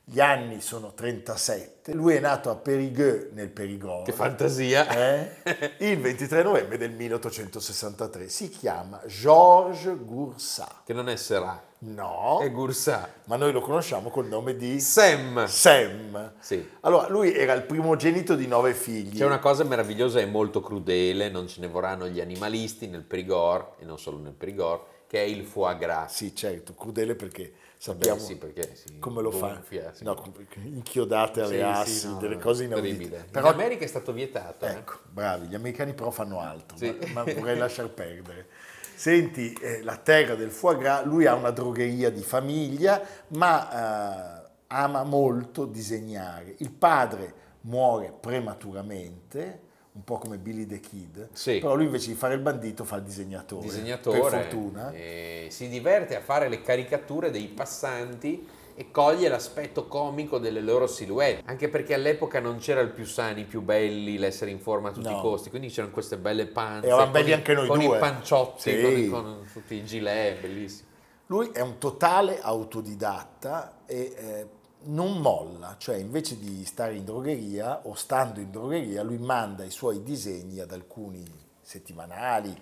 Gli 0.05 0.19
anni 0.19 0.59
sono 0.59 0.93
37, 0.93 1.93
lui 1.93 2.15
è 2.15 2.19
nato 2.19 2.49
a 2.49 2.55
Périgueux 2.55 3.31
nel 3.31 3.47
Périgord. 3.47 4.03
Che 4.03 4.11
fantasia. 4.11 4.87
Eh? 4.89 5.75
Il 5.89 5.99
23 5.99 6.43
novembre 6.43 6.77
del 6.77 6.91
1863 6.91 8.27
si 8.27 8.49
chiama 8.49 9.01
Georges 9.07 9.95
Goursat. 10.03 10.83
Che 10.83 10.91
non 10.91 11.07
è 11.07 11.15
Serà, 11.15 11.61
No, 11.85 12.39
è 12.41 12.49
Gursa. 12.51 13.13
ma 13.25 13.35
noi 13.35 13.51
lo 13.51 13.59
conosciamo 13.59 14.09
col 14.09 14.27
nome 14.27 14.55
di 14.55 14.79
Sam. 14.79 15.45
Sam. 15.47 16.33
Sì. 16.39 16.65
Allora, 16.81 17.09
lui 17.09 17.33
era 17.33 17.53
il 17.53 17.63
primogenito 17.63 18.35
di 18.35 18.47
nove 18.47 18.73
figli. 18.73 19.17
C'è 19.17 19.25
una 19.25 19.39
cosa 19.39 19.63
meravigliosa 19.63 20.19
e 20.19 20.25
molto 20.25 20.61
crudele, 20.61 21.29
non 21.29 21.47
ce 21.47 21.59
ne 21.61 21.67
vorranno 21.67 22.07
gli 22.07 22.21
animalisti 22.21 22.87
nel 22.87 23.03
Perigord, 23.03 23.79
e 23.79 23.85
non 23.85 23.99
solo 23.99 24.17
nel 24.17 24.33
Perigord, 24.33 24.81
che 25.07 25.19
è 25.19 25.25
il 25.25 25.43
foie 25.45 25.77
gras. 25.77 26.13
Sì, 26.13 26.33
certo, 26.33 26.73
crudele 26.73 27.15
perché 27.15 27.53
sappiamo 27.83 28.15
Beh, 28.19 28.25
sì, 28.25 28.35
perché 28.37 28.75
si 28.75 28.97
come 28.97 29.21
lo 29.21 29.29
fa. 29.29 29.47
gonfia, 29.47 29.93
sì. 29.93 30.05
No, 30.05 30.23
inchiodate 30.63 31.41
alle 31.41 31.55
Sì, 31.57 31.61
assi, 31.61 31.91
sì, 31.99 32.07
no, 32.07 32.17
delle 32.17 32.37
cose 32.37 32.63
inaudite. 32.63 33.27
Però, 33.29 33.49
In 33.49 33.53
America 33.55 33.83
è 33.83 33.87
stato 33.87 34.13
vietato. 34.13 34.65
eh. 34.65 34.71
ecco, 34.71 34.99
bravi, 35.09 35.47
gli 35.47 35.55
americani 35.55 35.93
però 35.93 36.09
fanno 36.09 36.39
altro, 36.39 36.77
Sì. 36.77 36.95
ma, 37.11 37.23
ma 37.23 37.33
vorrei 37.33 37.57
lasciar 37.57 37.89
perdere. 37.89 38.47
Senti, 38.95 39.51
eh, 39.61 39.83
la 39.83 39.97
terra 39.97 40.35
del 40.35 40.49
foie 40.51 40.77
gras, 40.77 41.03
lui 41.03 41.25
ha 41.25 41.33
una 41.35 41.49
drogheria 41.51 42.09
di 42.09 42.23
famiglia, 42.23 43.01
ma 43.29 44.39
eh, 44.45 44.49
ama 44.67 45.03
molto 45.03 45.65
disegnare. 45.65 46.55
Il 46.59 46.71
padre 46.71 47.33
muore 47.61 48.13
prematuramente, 48.17 49.59
un 49.95 50.03
po' 50.03 50.17
come 50.17 50.38
Billy 50.38 50.65
the 50.65 50.79
Kid, 50.79 51.29
Sì. 51.34 51.60
però 51.60 51.75
lui 51.75 51.86
invece 51.86 52.08
di 52.10 52.15
fare 52.15 52.34
il 52.34 52.39
bandito 52.41 52.84
fa 52.84 52.95
il 52.95 53.03
disegnatore. 53.03 53.62
disegnatore 53.62 54.19
Per 54.19 54.29
fortuna. 54.32 54.91
e 54.91 55.47
si 55.51 55.67
diverte 55.69 56.15
a 56.15 56.21
fare 56.21 56.49
le 56.49 56.62
caricature 56.62 57.29
dei 57.29 57.45
passanti 57.47 58.47
e 58.75 58.89
coglie 58.89 59.27
l'aspetto 59.29 59.86
comico 59.88 60.39
delle 60.39 60.60
loro 60.62 60.88
silhouette 60.88 61.43
anche 61.45 61.69
perché 61.69 61.93
all'epoca 61.93 62.39
non 62.39 62.58
c'era 62.58 62.82
il 62.82 62.89
più 62.89 63.06
sani, 63.06 63.41
i 63.41 63.45
più 63.45 63.62
belli, 63.62 64.17
l'essere 64.17 64.49
in 64.49 64.60
forma 64.60 64.89
a 64.89 64.91
tutti 64.91 65.10
No. 65.12 65.17
i 65.19 65.21
costi 65.21 65.51
quindi 65.51 65.67
c'erano 65.69 65.93
queste 65.93 66.17
belle 66.17 66.47
panze 66.47 66.89
con 66.89 67.12
belli 67.12 67.29
i- 67.29 67.34
anche 67.34 67.53
noi 67.53 67.67
con 67.67 67.77
due. 67.77 67.97
i 67.97 67.99
panciotti 67.99 68.71
Sì. 68.71 68.82
con, 68.82 68.91
i- 68.97 69.08
con 69.10 69.47
tutti 69.53 69.75
i 69.75 69.86
gilet 69.86 70.41
bellissimi 70.41 70.89
Lui 71.27 71.51
è 71.53 71.62
un 71.62 71.77
totale 71.77 72.39
autodidatta 72.41 73.82
e 73.86 74.13
eh, 74.17 74.47
non 74.85 75.17
molla, 75.19 75.75
cioè 75.77 75.95
invece 75.97 76.37
di 76.37 76.65
stare 76.65 76.95
in 76.95 77.05
drogheria 77.05 77.81
o 77.83 77.93
stando 77.93 78.39
in 78.39 78.51
drogheria, 78.51 79.03
lui 79.03 79.17
manda 79.17 79.63
i 79.63 79.71
suoi 79.71 80.03
disegni 80.03 80.59
ad 80.59 80.71
alcuni 80.71 81.23
settimanali 81.61 82.55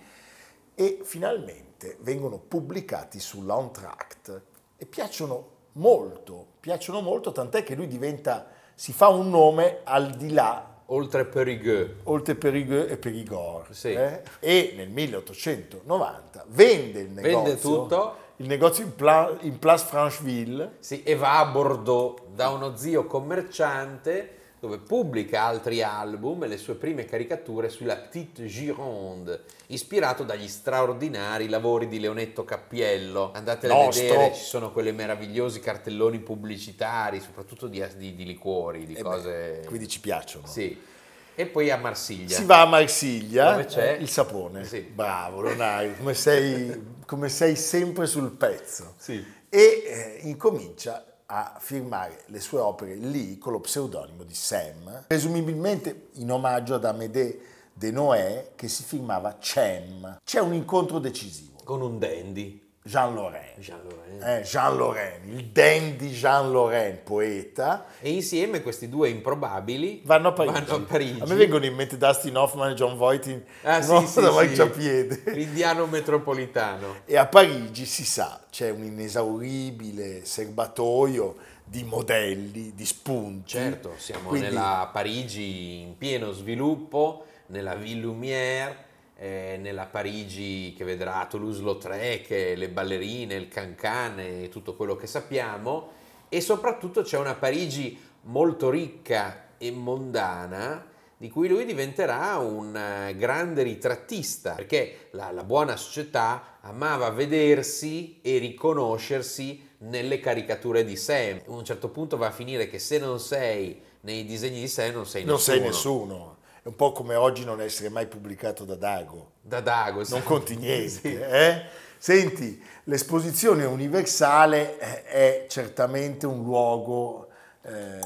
e 0.76 1.00
finalmente 1.04 1.98
vengono 2.02 2.38
pubblicati 2.38 3.20
sull'Ontract 3.20 4.42
e 4.78 4.86
piacciono 4.86 5.50
molto, 5.74 6.46
piacciono 6.60 7.02
molto, 7.02 7.32
tant'è 7.32 7.64
che 7.64 7.76
lui 7.76 7.88
diventa, 7.88 8.48
si 8.74 8.94
fa 8.94 9.10
un 9.10 9.30
nome 9.30 9.80
al 9.84 10.12
di 10.12 10.32
là 10.32 10.72
oltre 10.88 11.26
Perigueux 11.26 12.02
oltre 12.04 12.36
Périgueux 12.36 12.90
e 12.90 12.98
Périgord. 12.98 13.72
Sì. 13.72 13.94
eh? 13.94 14.22
E 14.40 14.74
nel 14.76 14.90
1890 14.90 16.46
vende 16.50 17.00
il 17.00 17.12
negozio, 17.12 17.42
Vende 17.42 17.60
tutto. 17.60 18.16
Il 18.42 18.48
negozio 18.48 18.84
in, 18.84 18.96
Pla- 18.96 19.38
in 19.42 19.60
Place 19.60 19.86
Francheville, 19.86 20.78
Sì, 20.80 21.04
e 21.04 21.16
va 21.16 21.40
a 21.40 21.46
Bordeaux 21.46 22.20
da 22.34 22.50
uno 22.50 22.76
zio 22.76 23.06
commerciante 23.06 24.38
dove 24.60 24.78
pubblica 24.78 25.44
altri 25.44 25.82
album 25.82 26.44
e 26.44 26.48
le 26.48 26.58
sue 26.58 26.76
prime 26.76 27.06
caricature 27.06 27.70
sulla 27.70 27.96
Petite 27.96 28.46
Gironde, 28.46 29.44
ispirato 29.68 30.24
dagli 30.24 30.48
straordinari 30.48 31.50
lavori 31.50 31.88
di 31.88 32.00
Leonetto 32.00 32.44
Cappiello. 32.44 33.32
Andatele 33.34 33.74
a 33.74 33.90
vedere, 33.90 34.34
ci 34.36 34.44
sono 34.44 34.72
quei 34.72 34.92
meravigliosi 34.94 35.60
cartelloni 35.60 36.20
pubblicitari, 36.20 37.20
soprattutto 37.20 37.68
di, 37.68 37.84
di- 37.98 38.14
di 38.14 38.24
liquori, 38.26 38.86
di 38.86 38.94
E 38.94 38.98
beh, 38.98 39.02
cose... 39.02 39.64
quindi 39.66 39.88
ci 39.88 40.00
piacciono. 40.00 40.46
Sì. 40.46 40.90
E 41.36 41.46
poi 41.48 41.70
a 41.72 41.78
Marsiglia. 41.78 42.36
Si 42.36 42.44
va 42.46 42.62
a 42.62 42.66
Marsiglia, 42.66 43.52
Dove 43.52 43.66
c'è? 43.66 43.94
eh, 43.94 44.02
il 44.02 44.10
sapone. 44.10 44.66
Sì. 44.66 44.82
Bravo, 44.82 45.42
Leonardo, 45.42 45.94
come 45.98 46.14
sei, 46.14 47.00
come 47.06 47.30
sei 47.30 47.56
sempre 47.56 48.06
sul 48.06 48.32
pezzo. 48.32 48.94
Sì. 48.98 49.24
E 49.50 49.60
eh, 49.60 50.20
incomincia 50.24 51.06
a 51.26 51.58
firmare 51.60 52.24
le 52.28 52.40
sue 52.42 52.60
opere 52.60 52.96
lì 52.96 53.38
con 53.38 53.54
lo 53.54 53.62
pseudonimo 53.62 54.24
di 54.24 54.34
Sam, 54.34 55.06
presumibilmente 55.08 56.10
in 56.16 56.30
omaggio 56.30 56.76
ad 56.76 56.84
Amédée 56.86 57.40
de 57.74 57.90
Noé 57.92 58.52
che 58.56 58.68
si 58.68 58.84
firmava 58.84 59.38
Cem. 59.40 60.20
C'è 60.24 60.40
un 60.42 60.54
incontro 60.54 61.00
decisivo. 61.00 61.60
Con 61.64 61.82
un 61.82 61.98
dandy. 62.00 62.61
Jean 62.84 63.14
Lorrain. 63.14 63.54
Jean 63.60 63.80
Laurent. 63.84 64.24
Eh, 64.24 64.42
Jean 64.44 64.76
Lorrain, 64.76 65.22
il 65.30 65.46
dandy 65.46 66.10
Jean 66.10 66.52
Lorrain, 66.52 66.98
poeta, 67.04 67.86
E 68.00 68.12
insieme 68.12 68.62
questi 68.64 68.90
due 68.90 69.10
improbabili 69.10 70.02
vanno 70.04 70.30
a 70.30 70.32
Parigi. 70.34 70.60
vanno 70.60 70.76
a 70.76 70.80
Parigi. 70.88 71.22
A 71.22 71.26
me 71.28 71.36
vengono 71.36 71.66
in 71.66 71.76
mente 71.76 71.96
Dustin 71.98 72.36
Hoffman 72.36 72.72
e 72.72 72.74
John 72.74 72.98
Voight 72.98 73.26
in 73.28 73.42
Ah, 73.64 73.78
no, 73.86 74.06
sì, 74.08 74.20
da 74.22 74.30
sì. 74.30 74.34
marciapiede. 74.36 75.22
L'indiano 75.28 75.86
metropolitano. 75.86 76.96
E 77.06 77.18
a 77.18 77.28
Parigi 77.28 77.86
si 77.86 78.04
sa, 78.04 78.42
c'è 78.50 78.72
un 78.72 78.84
inesauribile 78.84 80.26
serbatoio 80.26 81.36
di 81.64 81.84
modelli, 81.84 82.74
di 82.74 82.86
spunti. 82.86 83.50
Certo, 83.52 83.94
siamo 83.98 84.30
Quindi- 84.30 84.48
nella 84.48 84.90
Parigi 84.92 85.82
in 85.82 85.98
pieno 85.98 86.32
sviluppo, 86.32 87.26
nella 87.48 87.76
Ville 87.76 88.02
Lumière, 88.02 88.76
eh, 89.22 89.60
nella 89.62 89.86
Parigi 89.86 90.74
che 90.76 90.84
vedrà 90.84 91.28
Toulouse-Lautrec, 91.30 92.56
le 92.58 92.70
ballerine, 92.70 93.36
il 93.36 93.50
cancan 93.50 94.20
e 94.20 94.50
tutto 94.50 94.76
quello 94.76 94.96
che 94.96 95.06
sappiamo 95.06 95.90
e 96.28 96.42
soprattutto 96.42 97.04
c'è 97.04 97.20
una 97.20 97.36
Parigi 97.36 98.00
molto 98.24 98.72
ricca 98.72 99.50
e 99.60 99.70
mondana 99.70 100.88
di 101.18 101.30
cui 101.30 101.48
lui 101.48 101.66
diventerà 101.66 102.38
un 102.38 102.76
eh, 102.76 103.16
grande 103.16 103.62
ritrattista, 103.62 104.56
perché 104.56 105.10
la, 105.12 105.30
la 105.30 105.44
buona 105.44 105.76
società 105.76 106.58
amava 106.62 107.12
vedersi 107.12 108.22
e 108.24 108.40
riconoscersi 108.40 109.70
nelle 109.80 110.20
caricature 110.20 110.84
di 110.84 110.96
Sam. 110.96 111.42
A 111.46 111.52
un 111.52 111.64
certo 111.64 111.90
punto 111.90 112.18
va 112.18 112.28
a 112.28 112.32
finire 112.32 112.68
che 112.68 112.80
se 112.80 112.98
non 112.98 113.20
sei 113.20 113.80
nei 114.02 114.26
disegni 114.26 114.62
di 114.62 114.68
Sam 114.68 114.94
non 114.94 115.06
sei 115.06 115.24
non 115.24 115.36
nessuno. 115.36 115.58
sei 115.58 115.66
nessuno. 115.68 116.38
È 116.64 116.68
un 116.68 116.76
po' 116.76 116.92
come 116.92 117.16
oggi 117.16 117.44
non 117.44 117.60
essere 117.60 117.90
mai 117.90 118.06
pubblicato 118.06 118.66
da 118.66 118.76
Dago. 118.76 119.32
Da 119.42 119.62
Dago. 119.62 120.04
sì. 120.04 120.12
Non 120.12 120.24
conti 120.24 120.56
niente. 120.58 120.90
Sì. 120.90 121.16
eh? 121.16 121.64
Senti, 121.98 122.64
l'esposizione 122.84 123.66
universale 123.66 124.78
è 124.78 125.46
certamente 125.50 126.28
un 126.28 126.44
luogo 126.44 127.30
eh, 127.64 128.00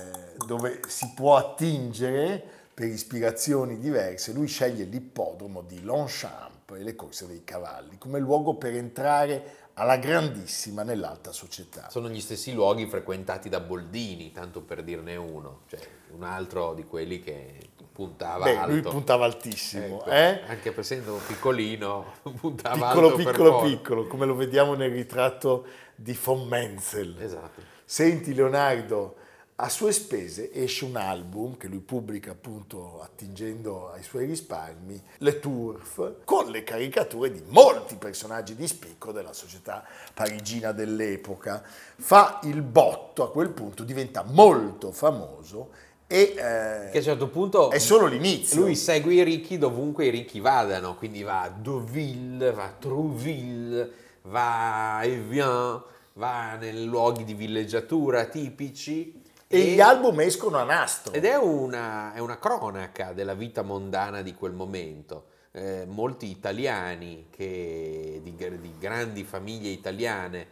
dove 0.46 0.80
si 0.88 1.12
può 1.14 1.36
attingere 1.36 2.42
per 2.74 2.88
ispirazioni 2.88 3.78
diverse. 3.78 4.32
Lui 4.32 4.48
sceglie 4.48 4.86
l'ippodromo 4.86 5.62
di 5.62 5.82
Longchamp 5.82 6.72
e 6.72 6.84
le 6.84 6.96
corse 6.96 7.28
dei 7.28 7.44
cavalli 7.44 7.98
come 7.98 8.20
luogo 8.20 8.56
per 8.56 8.74
entrare 8.74 9.64
alla 9.74 9.98
grandissima 9.98 10.84
nell'alta 10.84 11.32
società. 11.34 11.90
Sono 11.90 12.10
gli 12.10 12.22
stessi 12.22 12.54
luoghi 12.54 12.88
frequentati 12.88 13.50
da 13.50 13.60
Boldini, 13.60 14.32
tanto 14.32 14.62
per 14.62 14.84
dirne 14.84 15.18
uno, 15.18 15.62
cioè 15.68 15.80
un 16.12 16.24
altro 16.24 16.74
di 16.74 16.86
quelli 16.86 17.20
che 17.20 17.72
puntava 17.96 18.44
Beh, 18.44 18.58
alto. 18.58 18.72
lui 18.72 18.82
puntava 18.82 19.24
altissimo, 19.24 20.02
Ecco, 20.02 20.10
eh? 20.10 20.42
Anche 20.48 20.72
per 20.72 20.80
essendo 20.82 21.18
piccolino, 21.26 22.16
puntava 22.42 22.90
piccolo 22.90 23.08
alto 23.08 23.18
piccolo 23.18 23.62
piccolo, 23.62 24.08
come 24.08 24.26
lo 24.26 24.36
vediamo 24.36 24.74
nel 24.74 24.92
ritratto 24.92 25.66
di 25.96 26.18
von 26.22 26.46
Menzel. 26.46 27.16
Esatto. 27.22 27.62
Senti 27.86 28.34
Leonardo, 28.34 29.16
a 29.58 29.70
sue 29.70 29.94
spese 29.94 30.52
esce 30.52 30.84
un 30.84 30.98
album 30.98 31.56
che 31.56 31.70
lui 31.70 31.80
pubblica 31.80 32.32
appunto 32.32 33.02
attingendo 33.02 33.90
ai 33.94 34.04
suoi 34.04 34.26
risparmi, 34.26 35.02
Le 35.20 35.40
Turf, 35.40 36.16
con 36.26 36.52
le 36.52 36.66
caricature 36.66 37.32
di 37.32 37.42
molti 37.48 37.96
personaggi 37.96 38.56
di 38.56 38.68
spicco 38.68 39.14
della 39.14 39.32
società 39.32 39.86
parigina 40.14 40.74
dell'epoca. 40.74 41.64
Fa 41.64 42.42
il 42.44 42.62
botto 42.62 43.24
a 43.24 43.32
quel 43.32 43.52
punto, 43.52 43.86
diventa 43.86 44.24
molto 44.24 44.92
famoso 44.92 45.94
e 46.08 46.34
Che 46.36 46.42
a 46.42 46.90
eh, 46.92 46.98
un 46.98 47.04
certo 47.04 47.28
punto 47.30 47.72
è 47.72 47.80
solo 47.80 48.06
l'inizio. 48.06 48.62
lui 48.62 48.76
segue 48.76 49.14
i 49.16 49.24
ricchi 49.24 49.58
dovunque 49.58 50.06
i 50.06 50.10
ricchi 50.10 50.40
vadano, 50.40 50.96
quindi 50.96 51.24
va 51.24 51.42
a 51.44 51.50
Deauville, 51.50 52.52
va 52.52 52.64
a 52.66 52.74
Trouville, 52.78 53.92
va 54.24 54.98
a 54.98 55.06
Evian, 55.06 55.82
va 56.14 56.56
nei 56.56 56.86
luoghi 56.86 57.24
di 57.24 57.34
villeggiatura 57.34 58.26
tipici. 58.26 59.22
e 59.48 59.60
gli 59.60 59.80
album 59.80 60.20
escono 60.22 60.58
a 60.58 60.64
nastro. 60.64 61.14
Ed 61.14 61.26
è 61.26 61.36
una, 61.38 62.14
è 62.14 62.20
una 62.20 62.38
cronaca 62.40 63.14
della 63.14 63.34
vita 63.36 63.62
mondana 63.62 64.22
di 64.22 64.34
quel 64.34 64.54
momento. 64.54 65.28
Eh, 65.52 65.86
molti 65.88 66.30
italiani 66.30 67.28
che- 67.30 68.20
di, 68.22 68.36
di 68.36 68.74
grandi 68.78 69.24
famiglie 69.24 69.70
italiane 69.70 70.48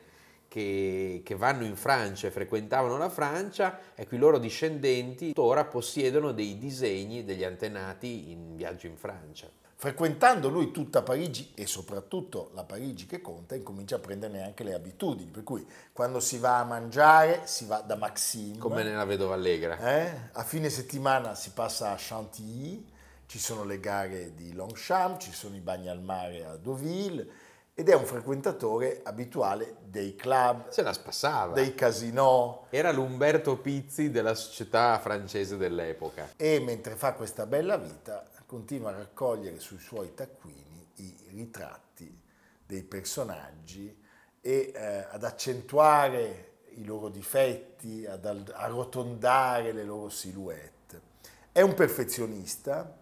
che, 0.54 1.24
che 1.26 1.36
vanno 1.36 1.66
in 1.66 1.76
Francia 1.76 2.28
e 2.28 2.30
frequentavano 2.30 2.96
la 2.96 3.10
Francia, 3.10 3.80
ecco 3.96 4.14
i 4.14 4.20
loro 4.20 4.38
discendenti 4.38 5.34
ora 5.36 5.66
possiedono 5.66 6.32
dei 6.32 6.60
disegni 6.60 7.24
degli 7.24 7.44
antenati 7.44 8.30
in 8.30 8.56
viaggio 8.56 8.86
in 8.86 8.96
Francia. 8.96 9.50
frequentando 9.76 10.50
lui 10.50 10.70
tutta 10.70 11.02
Parigi 11.02 11.54
e 11.56 11.66
soprattutto 11.66 12.52
la 12.54 12.64
Parigi 12.66 13.08
che 13.08 13.20
conta, 13.20 13.56
incomincia 13.56 13.96
a 13.96 14.00
prenderne 14.00 14.44
anche 14.44 14.64
le 14.64 14.76
abitudini, 14.76 15.32
per 15.32 15.42
cui 15.42 15.66
quando 15.92 16.20
si 16.20 16.38
va 16.38 16.60
a 16.60 16.64
mangiare 16.64 17.42
si 17.46 17.66
va 17.66 17.80
da 17.80 17.96
Maxime, 17.96 18.60
Come 18.60 18.84
nella 18.84 19.06
Vedova 19.06 19.34
Allegra. 19.34 19.80
eh? 19.80 20.30
a 20.34 20.44
fine 20.44 20.70
settimana 20.70 21.34
si 21.34 21.50
passa 21.50 21.90
a 21.92 21.96
Chantilly, 21.98 22.86
ci 23.26 23.40
sono 23.40 23.64
le 23.64 23.80
gare 23.80 24.36
di 24.36 24.54
Longchamp, 24.54 25.18
ci 25.20 25.32
sono 25.32 25.56
i 25.56 25.62
bagni 25.62 25.90
al 25.90 26.02
mare 26.04 26.46
a 26.46 26.56
Deauville 26.58 27.52
ed 27.76 27.90
è 27.90 27.96
un 27.96 28.06
frequentatore 28.06 29.02
abituale 29.04 29.78
dei 29.86 30.16
club, 30.16 30.70
Se 30.70 30.84
la 30.84 30.94
spassava. 30.94 31.54
dei 31.54 31.74
casinò 31.74 32.68
Era 32.70 32.92
l'Umberto 32.92 33.58
Pizzi 33.58 34.12
della 34.12 34.36
società 34.36 35.00
francese 35.00 35.58
dell'epoca. 35.58 36.30
e 36.38 36.60
mentre 36.60 36.96
fa 36.96 37.14
questa 37.14 37.46
bella 37.48 37.78
vita 37.78 38.26
continua 38.46 38.90
a 38.92 38.98
raccogliere 38.98 39.60
sui 39.60 39.80
suoi 39.80 40.14
taccuini 40.14 40.88
i 40.98 41.16
ritratti 41.32 42.22
dei 42.66 42.84
personaggi 42.84 44.00
e 44.40 44.72
eh, 44.76 45.08
ad 45.10 45.24
accentuare 45.24 46.52
i 46.76 46.86
loro 46.86 47.10
difetti, 47.10 48.06
ad 48.06 48.26
arrotondare 48.54 49.72
le 49.72 49.84
loro 49.84 50.10
silhouette. 50.10 51.02
È 51.52 51.62
un 51.62 51.74
perfezionista, 51.74 53.00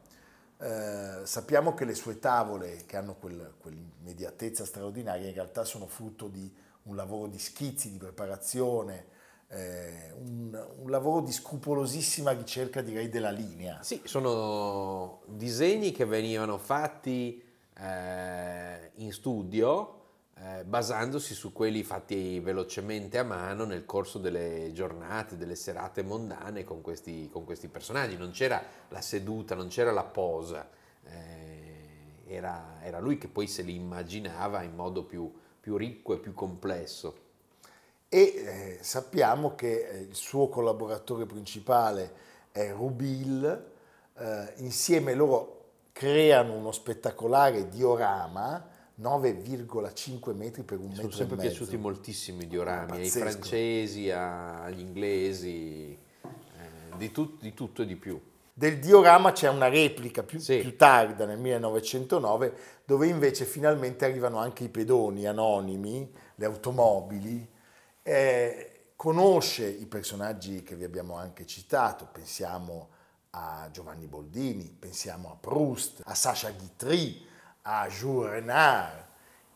Eh, 0.62 1.26
sappiamo 1.26 1.74
che 1.74 1.86
le 1.86 1.96
sue 1.96 2.20
tavole, 2.20 2.84
che 2.86 2.96
hanno 2.96 3.16
quel, 3.16 3.56
quell'immediatezza 3.58 4.64
straordinaria, 4.64 5.28
in 5.28 5.34
realtà 5.34 5.64
sono 5.64 5.88
frutto 5.88 6.28
di 6.28 6.54
un 6.84 6.96
lavoro 6.96 7.28
di 7.28 7.40
schizzi, 7.40 7.92
di 7.92 7.98
preparazione, 7.98 9.06
eh, 9.48 10.14
un, 10.20 10.68
un, 10.78 10.90
lavoro 10.90 11.22
di 11.22 11.32
scrupolosissima 11.32 12.32
ricerca, 12.32 12.82
direi, 12.82 13.10
della 13.10 13.32
linea. 13.32 13.82
Sì, 13.82 14.02
sono 14.06 15.22
disegni 15.26 15.92
che 15.92 16.06
venivano 16.06 16.60
fatti 16.60 17.44
eh, 17.76 18.92
in 18.96 19.12
studio 19.12 20.01
eh, 20.44 20.64
basandosi 20.64 21.36
su 21.36 21.54
quelli 21.54 21.84
fatti 21.84 22.40
velocemente 22.40 23.20
a 23.20 23.24
mano 23.24 23.64
nel 23.64 23.86
corso 23.86 24.18
delle 24.18 24.72
giornate, 24.74 25.38
delle 25.38 25.54
serate 25.54 26.02
mondane 26.02 26.64
con 26.64 26.82
questi, 26.82 27.30
con 27.32 27.46
questi 27.46 27.68
personaggi. 27.68 28.18
Non 28.18 28.32
c'era 28.32 28.60
la 28.90 29.02
seduta, 29.02 29.54
non 29.54 29.68
c'era 29.68 29.92
la 29.92 30.04
posa, 30.04 30.68
eh, 31.06 32.24
era, 32.26 32.80
era, 32.82 32.98
lui 32.98 33.20
che 33.20 33.28
poi 33.28 33.46
se 33.46 33.62
li 33.62 33.76
immaginava 33.76 34.64
in 34.64 34.74
modo 34.74 35.04
più, 35.04 35.32
più 35.60 35.78
ricco 35.78 36.16
e 36.16 36.18
più 36.18 36.34
complesso. 36.34 37.30
E 38.10 38.20
eh, 38.20 38.78
sappiamo 38.82 39.54
che 39.54 39.88
eh, 39.88 39.98
il 40.00 40.16
suo 40.16 40.50
collaboratore 40.50 41.28
principale 41.28 42.14
è 42.52 42.72
Rubil, 42.72 43.72
eh, 44.18 44.54
insieme 44.58 45.14
loro 45.14 45.60
creano 45.92 46.54
uno 46.54 46.72
spettacolare 46.72 47.70
diorama 47.70 48.71
9,5 49.02 50.36
metri 50.36 50.62
per 50.62 50.78
un 50.78 50.88
metro. 50.88 51.02
Sono 51.02 51.14
sempre 51.14 51.38
piaciuti 51.38 51.76
moltissimo 51.76 52.42
i 52.42 52.48
diorami, 52.48 52.98
ai 52.98 53.10
francesi, 53.10 54.12
agli 54.12 54.80
inglesi, 54.80 55.98
eh, 56.22 56.98
di, 56.98 57.12
tut, 57.12 57.42
di, 57.42 57.54
tutto 57.54 57.82
e 57.82 57.86
di 57.88 57.96
più. 57.96 58.22
Del 58.54 58.78
diorama 58.78 59.32
c'è 59.32 59.50
una 59.50 59.70
replica 59.70 60.22
più, 60.22 60.38
sì. 60.38 60.60
più, 60.60 60.76
tarda, 60.76 61.26
nel 61.26 61.40
1909, 61.40 62.54
dove 62.86 63.08
invece 63.08 63.46
finalmente 63.46 64.06
arrivano 64.06 64.38
anche 64.38 64.66
i 64.66 64.70
pedoni 64.70 65.26
anonimi, 65.26 66.12
le 66.36 66.46
automobili. 66.46 67.50
Eh, 68.04 68.72
conosce 68.96 69.66
i 69.66 69.88
personaggi 69.88 70.62
che 70.62 70.76
vi 70.76 70.84
abbiamo 70.84 71.16
anche 71.16 71.48
citato, 71.48 72.08
pensiamo 72.12 72.90
a 73.32 73.68
Giovanni 73.72 74.06
Boldini, 74.06 74.76
pensiamo 74.78 75.32
a 75.32 75.36
Proust, 75.36 76.02
a 76.06 76.14
Sacha 76.14 76.52
Guitry, 76.52 77.30
a 77.64 77.88
Jules 77.88 78.32
Renard 78.32 79.06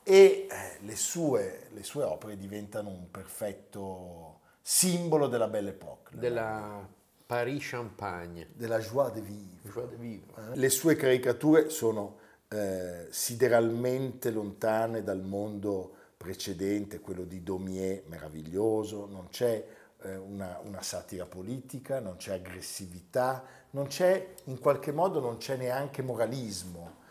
e 0.04 0.48
eh, 0.50 0.86
le, 0.86 0.96
sue, 0.96 1.68
le, 1.72 1.84
sue, 1.84 2.04
opere 2.04 2.38
diventano 2.38 2.90
un 2.90 3.10
perfetto 3.10 4.42
simbolo 4.62 5.28
della 5.28 5.48
Belle 5.48 5.72
Époque. 5.72 6.16
Della 6.18 6.88
Paris-Champagne. 7.26 8.50
Della 8.54 8.80
joie 8.80 9.12
de 9.12 9.22
vivre. 9.22 9.70
Joie 9.70 9.88
de 9.88 9.96
vivre. 9.96 10.52
Eh? 10.52 10.56
Le 10.58 10.70
sue 10.70 10.96
caricature 10.96 11.70
sono 11.70 12.18
eh, 12.50 13.08
sideralmente 13.10 14.30
lontane 14.30 15.04
dal 15.04 15.22
mondo 15.22 15.94
precedente, 16.18 17.00
quello 17.00 17.24
di 17.24 17.42
Daumier, 17.42 18.04
meraviglioso, 18.06 19.08
non 19.08 19.28
c'è 19.30 19.66
eh, 20.02 20.16
una, 20.16 20.60
una, 20.64 20.82
satira 20.82 21.26
politica, 21.26 22.00
non 22.00 22.18
c'è 22.18 22.34
aggressività, 22.34 23.44
non 23.72 23.88
c'è, 23.88 24.36
in 24.46 24.60
qualche 24.60 24.92
modo 24.92 25.20
non 25.20 25.38
c'è 25.38 25.56
neanche 25.58 26.04
moralismo 26.04 27.04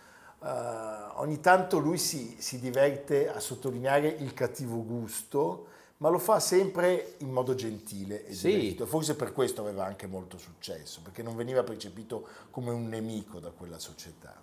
Uh, 0.44 1.20
ogni 1.22 1.40
tanto 1.40 1.78
lui 1.78 1.96
si, 1.96 2.37
si, 2.38 2.61
diverte 2.61 3.30
a 3.30 3.40
sottolineare 3.40 4.09
il 4.09 4.35
cattivo 4.35 4.85
gusto, 4.85 5.68
ma 5.98 6.11
lo 6.11 6.18
fa 6.18 6.38
sempre 6.38 7.14
in 7.20 7.30
modo 7.30 7.54
gentile 7.54 8.26
e 8.26 8.35
sì. 8.35 8.48
divertito. 8.48 8.85
Forse 8.85 9.16
per 9.16 9.33
questo 9.33 9.62
aveva 9.62 9.87
anche 9.87 10.07
molto 10.07 10.37
successo, 10.37 11.00
perché 11.02 11.22
non 11.22 11.35
veniva 11.35 11.62
percepito 11.62 12.26
come 12.50 12.72
un 12.72 12.88
nemico 12.88 13.38
da 13.38 13.52
quella 13.57 13.78
società. 13.78 14.38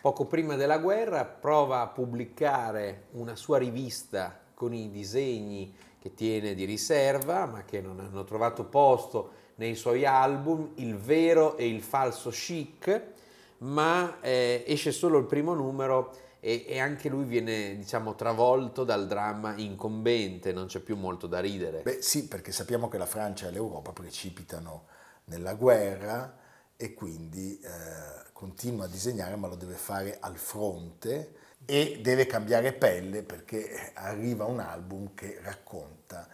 Poco 0.00 0.24
prima 0.26 0.54
della 0.54 0.78
guerra 0.78 1.24
prova 1.24 1.80
a 1.80 1.88
pubblicare 1.88 3.06
una 3.14 3.34
sua 3.34 3.58
rivista 3.58 4.38
con 4.54 4.72
i 4.72 4.88
disegni 4.88 5.74
che 5.98 6.14
tiene 6.14 6.54
di 6.54 6.64
riserva, 6.64 7.44
ma 7.46 7.64
che 7.64 7.80
non 7.80 7.98
hanno 7.98 8.22
trovato 8.22 8.62
posto 8.66 9.32
nei 9.56 9.74
suoi 9.74 10.06
album, 10.06 10.70
Il 10.76 10.96
vero 10.96 11.56
e 11.56 11.66
il 11.66 11.82
falso 11.82 12.30
chic, 12.30 13.18
ma 13.60 14.20
eh, 14.20 14.64
esce 14.66 14.92
solo 14.92 15.18
il 15.18 15.26
primo 15.26 15.54
numero 15.54 16.16
e, 16.40 16.64
e, 16.66 16.78
anche 16.78 17.08
lui 17.08 17.24
viene 17.24 17.76
diciamo 17.76 18.14
travolto 18.14 18.84
dal 18.84 19.06
dramma 19.06 19.54
incombente, 19.56 20.52
non 20.52 20.66
c'è 20.66 20.80
più 20.80 20.96
molto 20.96 21.26
da 21.26 21.38
ridere. 21.40 21.82
Beh 21.82 22.00
sì, 22.00 22.26
perché 22.26 22.50
sappiamo 22.50 22.88
che 22.88 22.96
la 22.96 23.06
Francia 23.06 23.48
e 23.48 23.50
l'Europa 23.50 23.92
precipitano 23.92 24.86
nella 25.24 25.54
guerra 25.54 26.38
e 26.76 26.94
quindi 26.94 27.60
eh, 27.60 28.30
continua 28.32 28.86
a 28.86 28.88
disegnare 28.88 29.36
ma 29.36 29.48
lo 29.48 29.56
deve 29.56 29.74
fare 29.74 30.16
al 30.18 30.36
fronte 30.36 31.34
e 31.66 32.00
deve 32.02 32.24
cambiare 32.24 32.72
pelle 32.72 33.22
perché 33.22 33.92
arriva 33.94 34.46
un 34.46 34.60
album 34.60 35.12
che 35.14 35.38
racconta 35.42 36.26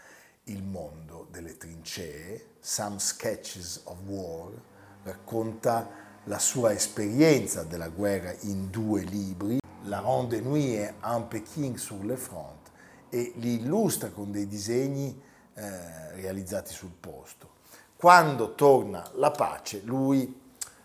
il 0.45 0.63
mondo 0.63 1.27
delle 1.31 1.57
trincee, 1.57 2.51
Some 2.61 3.01
Sketches 3.01 3.81
of 3.87 3.99
War, 4.07 4.53
racconta 5.03 6.06
la 6.29 6.39
sua 6.39 6.73
esperienza 6.73 7.63
della 7.63 7.89
guerra 7.89 8.35
in 8.41 8.69
due 8.71 9.03
libri, 9.03 9.59
La 9.85 10.01
Ronde 10.01 10.41
Nuit 10.41 10.75
e 10.75 10.95
Un 11.03 11.29
Peking 11.29 11.77
sur 11.77 12.03
le 12.05 12.17
front, 12.17 12.71
e 13.09 13.33
li 13.37 13.61
illustra 13.61 14.11
con 14.11 14.33
dei 14.33 14.49
disegni 14.49 15.21
eh, 15.55 16.13
realizzati 16.15 16.73
sul 16.73 16.93
posto. 16.99 17.55
Quando 17.97 18.55
torna 18.55 19.09
la 19.15 19.31
pace, 19.31 19.83
lui 19.85 20.41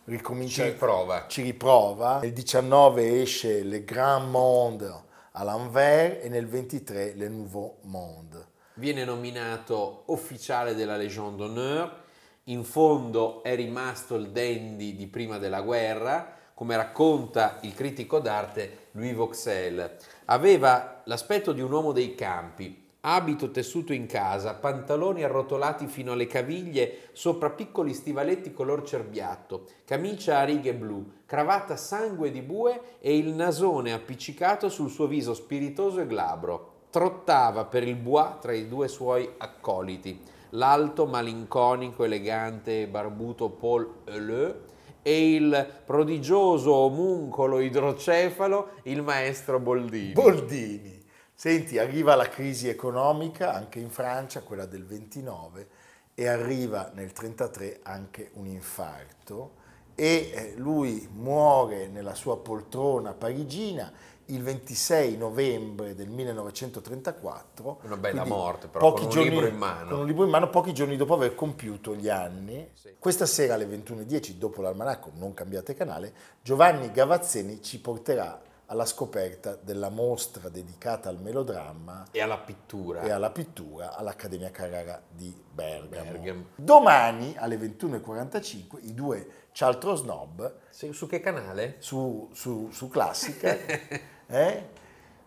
ricomincia, 0.05 0.63
ci 0.63 0.69
riprova. 0.69 1.25
Ci 1.27 1.41
riprova. 1.41 2.19
Nel 2.19 2.33
19 2.33 3.21
esce 3.21 3.63
Le 3.63 3.83
Grand 3.83 4.29
Monde 4.29 4.93
à 5.31 5.43
l'envers 5.43 6.23
e 6.23 6.29
nel 6.29 6.47
23 6.47 7.15
Le 7.15 7.27
Nouveau 7.27 7.77
Monde. 7.81 8.47
Viene 8.75 9.03
nominato 9.03 10.03
ufficiale 10.07 10.75
della 10.75 10.97
Légion 10.97 11.35
d'honneur 11.35 12.00
in 12.45 12.63
fondo 12.63 13.43
è 13.43 13.55
rimasto 13.55 14.15
il 14.15 14.31
dandy 14.31 14.95
di 14.95 15.05
prima 15.05 15.37
della 15.37 15.61
guerra, 15.61 16.35
come 16.55 16.75
racconta 16.75 17.59
il 17.61 17.75
critico 17.75 18.19
d'arte 18.19 18.87
Louis 18.91 19.13
Vauxel. 19.13 19.97
Aveva 20.25 21.01
l'aspetto 21.05 21.53
di 21.53 21.61
un 21.61 21.71
uomo 21.71 21.91
dei 21.91 22.15
campi, 22.15 22.89
abito 23.01 23.51
tessuto 23.51 23.93
in 23.93 24.07
casa, 24.07 24.55
pantaloni 24.55 25.23
arrotolati 25.23 25.85
fino 25.85 26.13
alle 26.13 26.25
caviglie 26.25 27.09
sopra 27.13 27.51
piccoli 27.51 27.93
stivaletti 27.93 28.53
color 28.53 28.83
cerbiatto, 28.83 29.67
camicia 29.85 30.39
a 30.39 30.43
righe 30.43 30.73
blu, 30.73 31.11
cravatta 31.27 31.75
sangue 31.75 32.31
di 32.31 32.41
bue 32.41 32.97
e 32.99 33.15
il 33.17 33.29
nasone 33.29 33.93
appiccicato 33.93 34.67
sul 34.67 34.89
suo 34.89 35.05
viso 35.05 35.35
spiritoso 35.35 36.01
e 36.01 36.07
glabro. 36.07 36.69
Trottava 36.89 37.65
per 37.65 37.87
il 37.87 37.95
bois 37.95 38.39
tra 38.41 38.51
i 38.51 38.67
due 38.67 38.87
suoi 38.87 39.29
accoliti 39.37 40.39
l'alto, 40.51 41.05
malinconico, 41.05 42.03
elegante 42.03 42.83
e 42.83 42.87
barbuto 42.87 43.49
Paul 43.49 44.01
Heuleux 44.05 44.69
e 45.01 45.33
il 45.33 45.81
prodigioso 45.85 46.73
omuncolo 46.73 47.59
idrocefalo, 47.59 48.69
il 48.83 49.01
maestro 49.01 49.59
Boldini. 49.59 50.13
Boldini. 50.13 50.99
Senti, 51.33 51.79
arriva 51.79 52.15
la 52.15 52.29
crisi 52.29 52.67
economica 52.69 53.53
anche 53.53 53.79
in 53.79 53.89
Francia, 53.89 54.41
quella 54.41 54.65
del 54.65 54.85
29, 54.85 55.67
e 56.13 56.27
arriva 56.27 56.91
nel 56.93 57.11
33 57.11 57.79
anche 57.83 58.29
un 58.33 58.45
infarto 58.45 59.59
e 59.95 60.31
eh, 60.33 60.53
lui 60.57 61.07
muore 61.13 61.87
nella 61.87 62.15
sua 62.15 62.37
poltrona 62.37 63.13
parigina 63.13 63.91
il 64.33 64.43
26 64.43 65.17
novembre 65.17 65.95
del 65.95 66.09
1934. 66.09 67.79
Una 67.83 67.97
bella 67.97 68.25
morte, 68.25 68.67
però 68.67 68.93
con 68.93 69.03
un 69.03 69.09
giorni, 69.09 69.29
libro 69.29 69.47
in 69.47 69.57
mano. 69.57 69.89
Con 69.89 69.99
un 69.99 70.07
libro 70.07 70.23
in 70.23 70.29
mano, 70.29 70.49
pochi 70.49 70.73
giorni 70.73 70.97
dopo 70.97 71.13
aver 71.13 71.35
compiuto 71.35 71.95
gli 71.95 72.09
anni. 72.09 72.69
Sì. 72.73 72.95
Questa 72.97 73.25
sera 73.25 73.55
alle 73.55 73.65
21.10, 73.65 74.31
dopo 74.33 74.61
l'almanacco, 74.61 75.11
non 75.15 75.33
cambiate 75.33 75.73
canale, 75.73 76.13
Giovanni 76.41 76.91
Gavazzeni 76.91 77.61
ci 77.61 77.79
porterà 77.79 78.41
alla 78.71 78.85
scoperta 78.85 79.57
della 79.61 79.89
mostra 79.89 80.47
dedicata 80.47 81.09
al 81.09 81.19
melodramma 81.19 82.05
e 82.09 82.21
alla 82.21 82.37
pittura, 82.37 83.01
e 83.01 83.11
alla 83.11 83.29
pittura 83.29 83.97
all'Accademia 83.97 84.49
Carrara 84.49 85.01
di 85.09 85.35
Bergamo. 85.51 86.11
Bergamo. 86.11 86.45
Domani 86.55 87.35
alle 87.37 87.57
21.45 87.57 88.77
i 88.83 88.93
due 88.93 89.27
Cialtro 89.51 89.95
Snob. 89.95 90.55
Su 90.69 91.07
che 91.07 91.19
canale? 91.19 91.75
Su, 91.79 92.29
su, 92.31 92.69
su 92.71 92.87
Classica. 92.87 93.57
eh? 94.31 94.69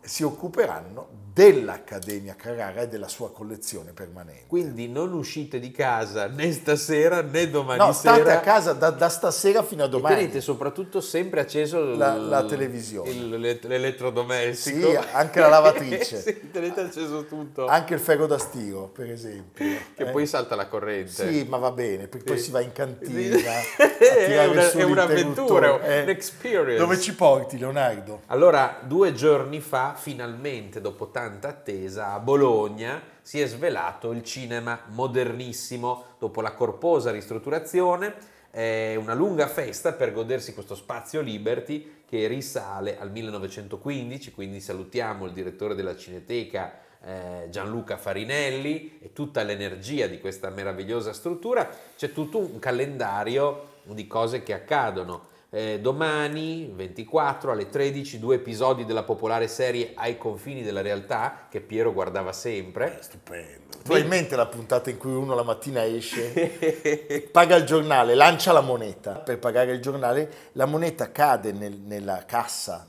si 0.00 0.22
occuperanno 0.22 1.22
dell'Accademia 1.34 2.36
Carrara 2.36 2.82
e 2.82 2.88
della 2.88 3.08
sua 3.08 3.32
collezione 3.32 3.92
permanente. 3.92 4.44
Quindi 4.46 4.88
non 4.88 5.12
uscite 5.12 5.58
di 5.58 5.72
casa 5.72 6.28
né 6.28 6.52
stasera 6.52 7.22
né 7.22 7.50
domani 7.50 7.78
no, 7.80 7.92
sera. 7.92 8.14
state 8.14 8.30
a 8.30 8.38
casa 8.40 8.72
da, 8.72 8.90
da 8.90 9.08
stasera 9.08 9.64
fino 9.64 9.82
a 9.82 9.86
E 9.86 9.88
domani. 9.88 10.14
tenete 10.14 10.40
soprattutto 10.40 11.00
sempre 11.00 11.40
acceso 11.40 11.82
La- 11.96 12.14
il- 12.14 12.28
la 12.28 12.44
televisione. 12.44 13.10
il- 13.10 13.28
l'e- 13.40 13.58
l'elettrodomestico. 13.62 14.90
Sì, 14.90 14.98
anche 15.12 15.40
la 15.40 15.48
lavatrice. 15.48 16.20
sì, 16.22 16.50
tenete 16.52 16.82
acceso 16.82 17.24
tutto. 17.26 17.66
Anche 17.66 17.94
il 17.94 18.00
ferro 18.00 18.26
da 18.26 18.38
stiro, 18.38 18.86
per 18.86 19.10
esempio. 19.10 19.64
che 19.96 20.04
Eh? 20.04 20.10
poi 20.10 20.26
salta 20.26 20.54
la 20.54 20.68
corrente. 20.68 21.10
Sì, 21.28 21.44
ma 21.48 21.56
va 21.56 21.72
bene, 21.72 22.06
perché 22.06 22.26
poi 22.26 22.38
Sì. 22.38 22.44
si 22.44 22.50
va 22.52 22.60
in 22.60 22.70
cantina. 22.72 23.02
È 24.04 24.46
una- 24.46 24.70
è 24.70 24.82
un'avventura, 24.82 25.04
l'interruttore. 25.06 26.02
un 26.02 26.08
experience. 26.08 26.78
Dove 26.78 26.98
ci 27.00 27.14
porti, 27.14 27.58
Leonardo? 27.58 28.22
Allora, 28.26 28.78
due 28.82 29.12
giorni 29.14 29.60
fa, 29.60 29.94
finalmente, 29.98 30.80
dopo 30.80 31.06
tanta 31.24 31.48
attesa, 31.48 32.12
a 32.12 32.18
Bologna 32.18 33.00
si 33.22 33.40
è 33.40 33.46
svelato 33.46 34.10
il 34.10 34.22
cinema 34.22 34.82
modernissimo 34.88 36.16
dopo 36.18 36.42
la 36.42 36.52
corposa 36.52 37.10
ristrutturazione. 37.10 38.32
È 38.50 38.94
una 38.96 39.14
lunga 39.14 39.48
festa 39.48 39.94
per 39.94 40.12
godersi 40.12 40.52
questo 40.52 40.74
spazio 40.74 41.22
Liberty 41.22 42.02
che 42.06 42.26
risale 42.26 42.98
al 42.98 43.10
1915, 43.10 44.32
quindi 44.32 44.60
salutiamo 44.60 45.24
il 45.24 45.32
direttore 45.32 45.74
della 45.74 45.96
Cineteca 45.96 46.80
eh, 47.02 47.48
Gianluca 47.48 47.96
Farinelli 47.96 48.98
e 49.00 49.14
tutta 49.14 49.42
l'energia 49.42 50.06
di 50.06 50.20
questa 50.20 50.50
meravigliosa 50.50 51.14
struttura. 51.14 51.66
C'è 51.96 52.12
tutto 52.12 52.38
un 52.38 52.58
calendario 52.58 53.72
di 53.84 54.06
cose 54.06 54.42
che 54.42 54.52
accadono. 54.52 55.32
Eh, 55.54 55.78
domani 55.78 56.68
24 56.74 57.52
alle 57.52 57.68
13 57.68 58.18
due 58.18 58.34
episodi 58.34 58.84
della 58.84 59.04
popolare 59.04 59.46
serie 59.46 59.92
Ai 59.94 60.18
confini 60.18 60.64
della 60.64 60.80
realtà 60.80 61.46
che 61.48 61.60
Piero 61.60 61.92
guardava 61.92 62.32
sempre. 62.32 62.98
Stupendo. 63.00 63.78
Probabilmente 63.84 64.34
la 64.34 64.48
puntata 64.48 64.90
in 64.90 64.98
cui 64.98 65.12
uno 65.12 65.36
la 65.36 65.44
mattina 65.44 65.84
esce, 65.84 67.28
paga 67.30 67.54
il 67.54 67.64
giornale, 67.66 68.16
lancia 68.16 68.50
la 68.50 68.62
moneta. 68.62 69.12
Per 69.20 69.38
pagare 69.38 69.70
il 69.70 69.80
giornale, 69.80 70.50
la 70.54 70.66
moneta 70.66 71.12
cade 71.12 71.52
nel- 71.52 71.78
nella 71.78 72.24
cassa 72.24 72.88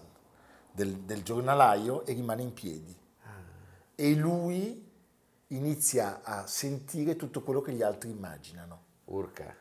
del, 0.71 1.01
del 1.01 1.21
giornalaio 1.21 2.03
e 2.03 2.13
rimane 2.13 2.41
in 2.41 2.53
piedi. 2.53 2.97
E 3.93 4.15
lui 4.15 4.83
inizia 5.49 6.21
a 6.23 6.47
sentire 6.47 7.15
tutto 7.15 7.43
quello 7.43 7.61
che 7.61 7.73
gli 7.73 7.83
altri 7.83 8.09
immaginano. 8.09 8.81
Urca. 9.05 9.55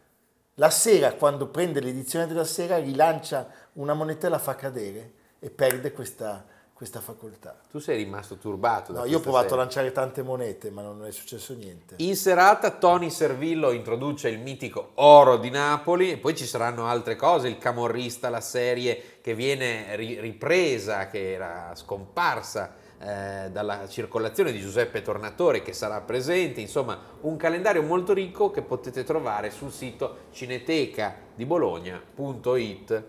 La 0.58 0.70
sera, 0.70 1.14
quando 1.14 1.48
prende 1.48 1.80
l'edizione 1.80 2.26
della 2.26 2.44
sera, 2.44 2.78
rilancia 2.78 3.48
una 3.74 3.92
moneta 3.94 4.28
e 4.28 4.30
la 4.30 4.38
fa 4.38 4.54
cadere 4.54 5.12
e 5.40 5.50
perde 5.50 5.92
questa, 5.92 6.44
questa 6.72 7.00
facoltà. 7.00 7.58
Tu 7.68 7.80
sei 7.80 7.96
rimasto 7.96 8.36
turbato. 8.36 8.92
da 8.92 9.00
No, 9.00 9.04
io 9.04 9.18
ho 9.18 9.20
provato 9.20 9.46
a 9.46 9.48
serie. 9.48 9.64
lanciare 9.64 9.92
tante 9.92 10.22
monete, 10.22 10.70
ma 10.70 10.82
non 10.82 11.04
è 11.04 11.10
successo 11.10 11.54
niente. 11.54 11.96
In 11.98 12.14
serata 12.14 12.70
Tony 12.70 13.10
Servillo 13.10 13.72
introduce 13.72 14.28
il 14.28 14.38
mitico 14.38 14.92
Oro 14.94 15.38
di 15.38 15.50
Napoli 15.50 16.12
e 16.12 16.18
poi 16.18 16.36
ci 16.36 16.46
saranno 16.46 16.86
altre 16.86 17.16
cose, 17.16 17.48
il 17.48 17.58
Camorrista, 17.58 18.28
la 18.28 18.40
serie 18.40 19.18
che 19.20 19.34
viene 19.34 19.96
ri- 19.96 20.20
ripresa, 20.20 21.08
che 21.08 21.32
era 21.32 21.72
scomparsa 21.74 22.82
eh, 23.04 23.50
dalla 23.50 23.86
circolazione 23.88 24.50
di 24.50 24.60
Giuseppe 24.60 25.02
Tornatore 25.02 25.62
che 25.62 25.72
sarà 25.72 26.00
presente, 26.00 26.60
insomma 26.60 26.98
un 27.20 27.36
calendario 27.36 27.82
molto 27.82 28.12
ricco 28.12 28.50
che 28.50 28.62
potete 28.62 29.04
trovare 29.04 29.50
sul 29.50 29.70
sito 29.70 30.28
cineteca 30.30 31.16
di 31.34 31.44
Bologna.it. 31.44 33.04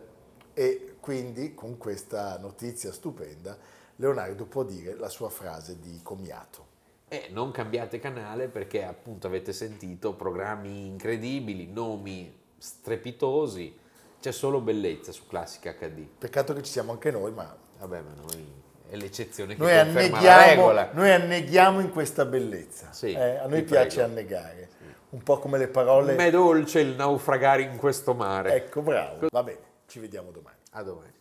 E 0.53 0.95
quindi, 0.99 1.53
con 1.53 1.77
questa 1.77 2.37
notizia 2.39 2.91
stupenda, 2.91 3.57
Leonardo 3.97 4.45
può 4.45 4.63
dire 4.63 4.95
la 4.95 5.09
sua 5.09 5.29
frase 5.29 5.79
di 5.79 5.99
comiato. 6.03 6.73
E 7.07 7.27
non 7.31 7.51
cambiate 7.51 7.99
canale 7.99 8.47
perché 8.47 8.83
appunto 8.83 9.27
avete 9.27 9.53
sentito 9.53 10.13
programmi 10.13 10.87
incredibili, 10.87 11.71
nomi 11.71 12.43
strepitosi, 12.57 13.77
c'è 14.19 14.31
solo 14.31 14.59
bellezza 14.59 15.11
su 15.11 15.27
Classica 15.27 15.73
HD. 15.73 16.05
Peccato 16.17 16.53
che 16.53 16.63
ci 16.63 16.71
siamo 16.71 16.91
anche 16.91 17.11
noi, 17.11 17.31
ma 17.31 17.63
Vabbè, 17.79 18.01
ma 18.01 18.13
noi 18.13 18.63
è 18.95 18.97
l'eccezione 18.97 19.55
che 19.55 19.61
noi 19.61 19.83
conferma 19.83 20.21
la 20.21 20.45
regola. 20.45 20.89
noi 20.93 21.11
anneghiamo 21.11 21.79
in 21.79 21.91
questa 21.91 22.25
bellezza. 22.25 22.91
Sì, 22.91 23.11
Eh, 23.13 23.37
a 23.37 23.45
noi 23.47 23.63
piace 23.63 23.97
prego. 23.99 24.11
annegare, 24.11 24.69
un 25.09 25.21
po' 25.23 25.37
come 25.39 25.57
le 25.57 25.67
parole. 25.67 26.13
M'è 26.15 26.31
dolce 26.31 26.79
il 26.79 26.95
naufragare 26.95 27.61
in 27.61 27.75
questo 27.77 28.13
mare. 28.13 28.53
Ecco, 28.55 28.81
bravo. 28.81 29.27
Va 29.29 29.43
bene, 29.43 29.59
ci 29.87 29.99
vediamo 29.99 30.31
domani. 30.31 30.57
A 30.71 30.81
domani. 30.83 31.13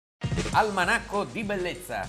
Almanacco 0.52 1.24
di 1.24 1.44
bellezza 1.44 2.08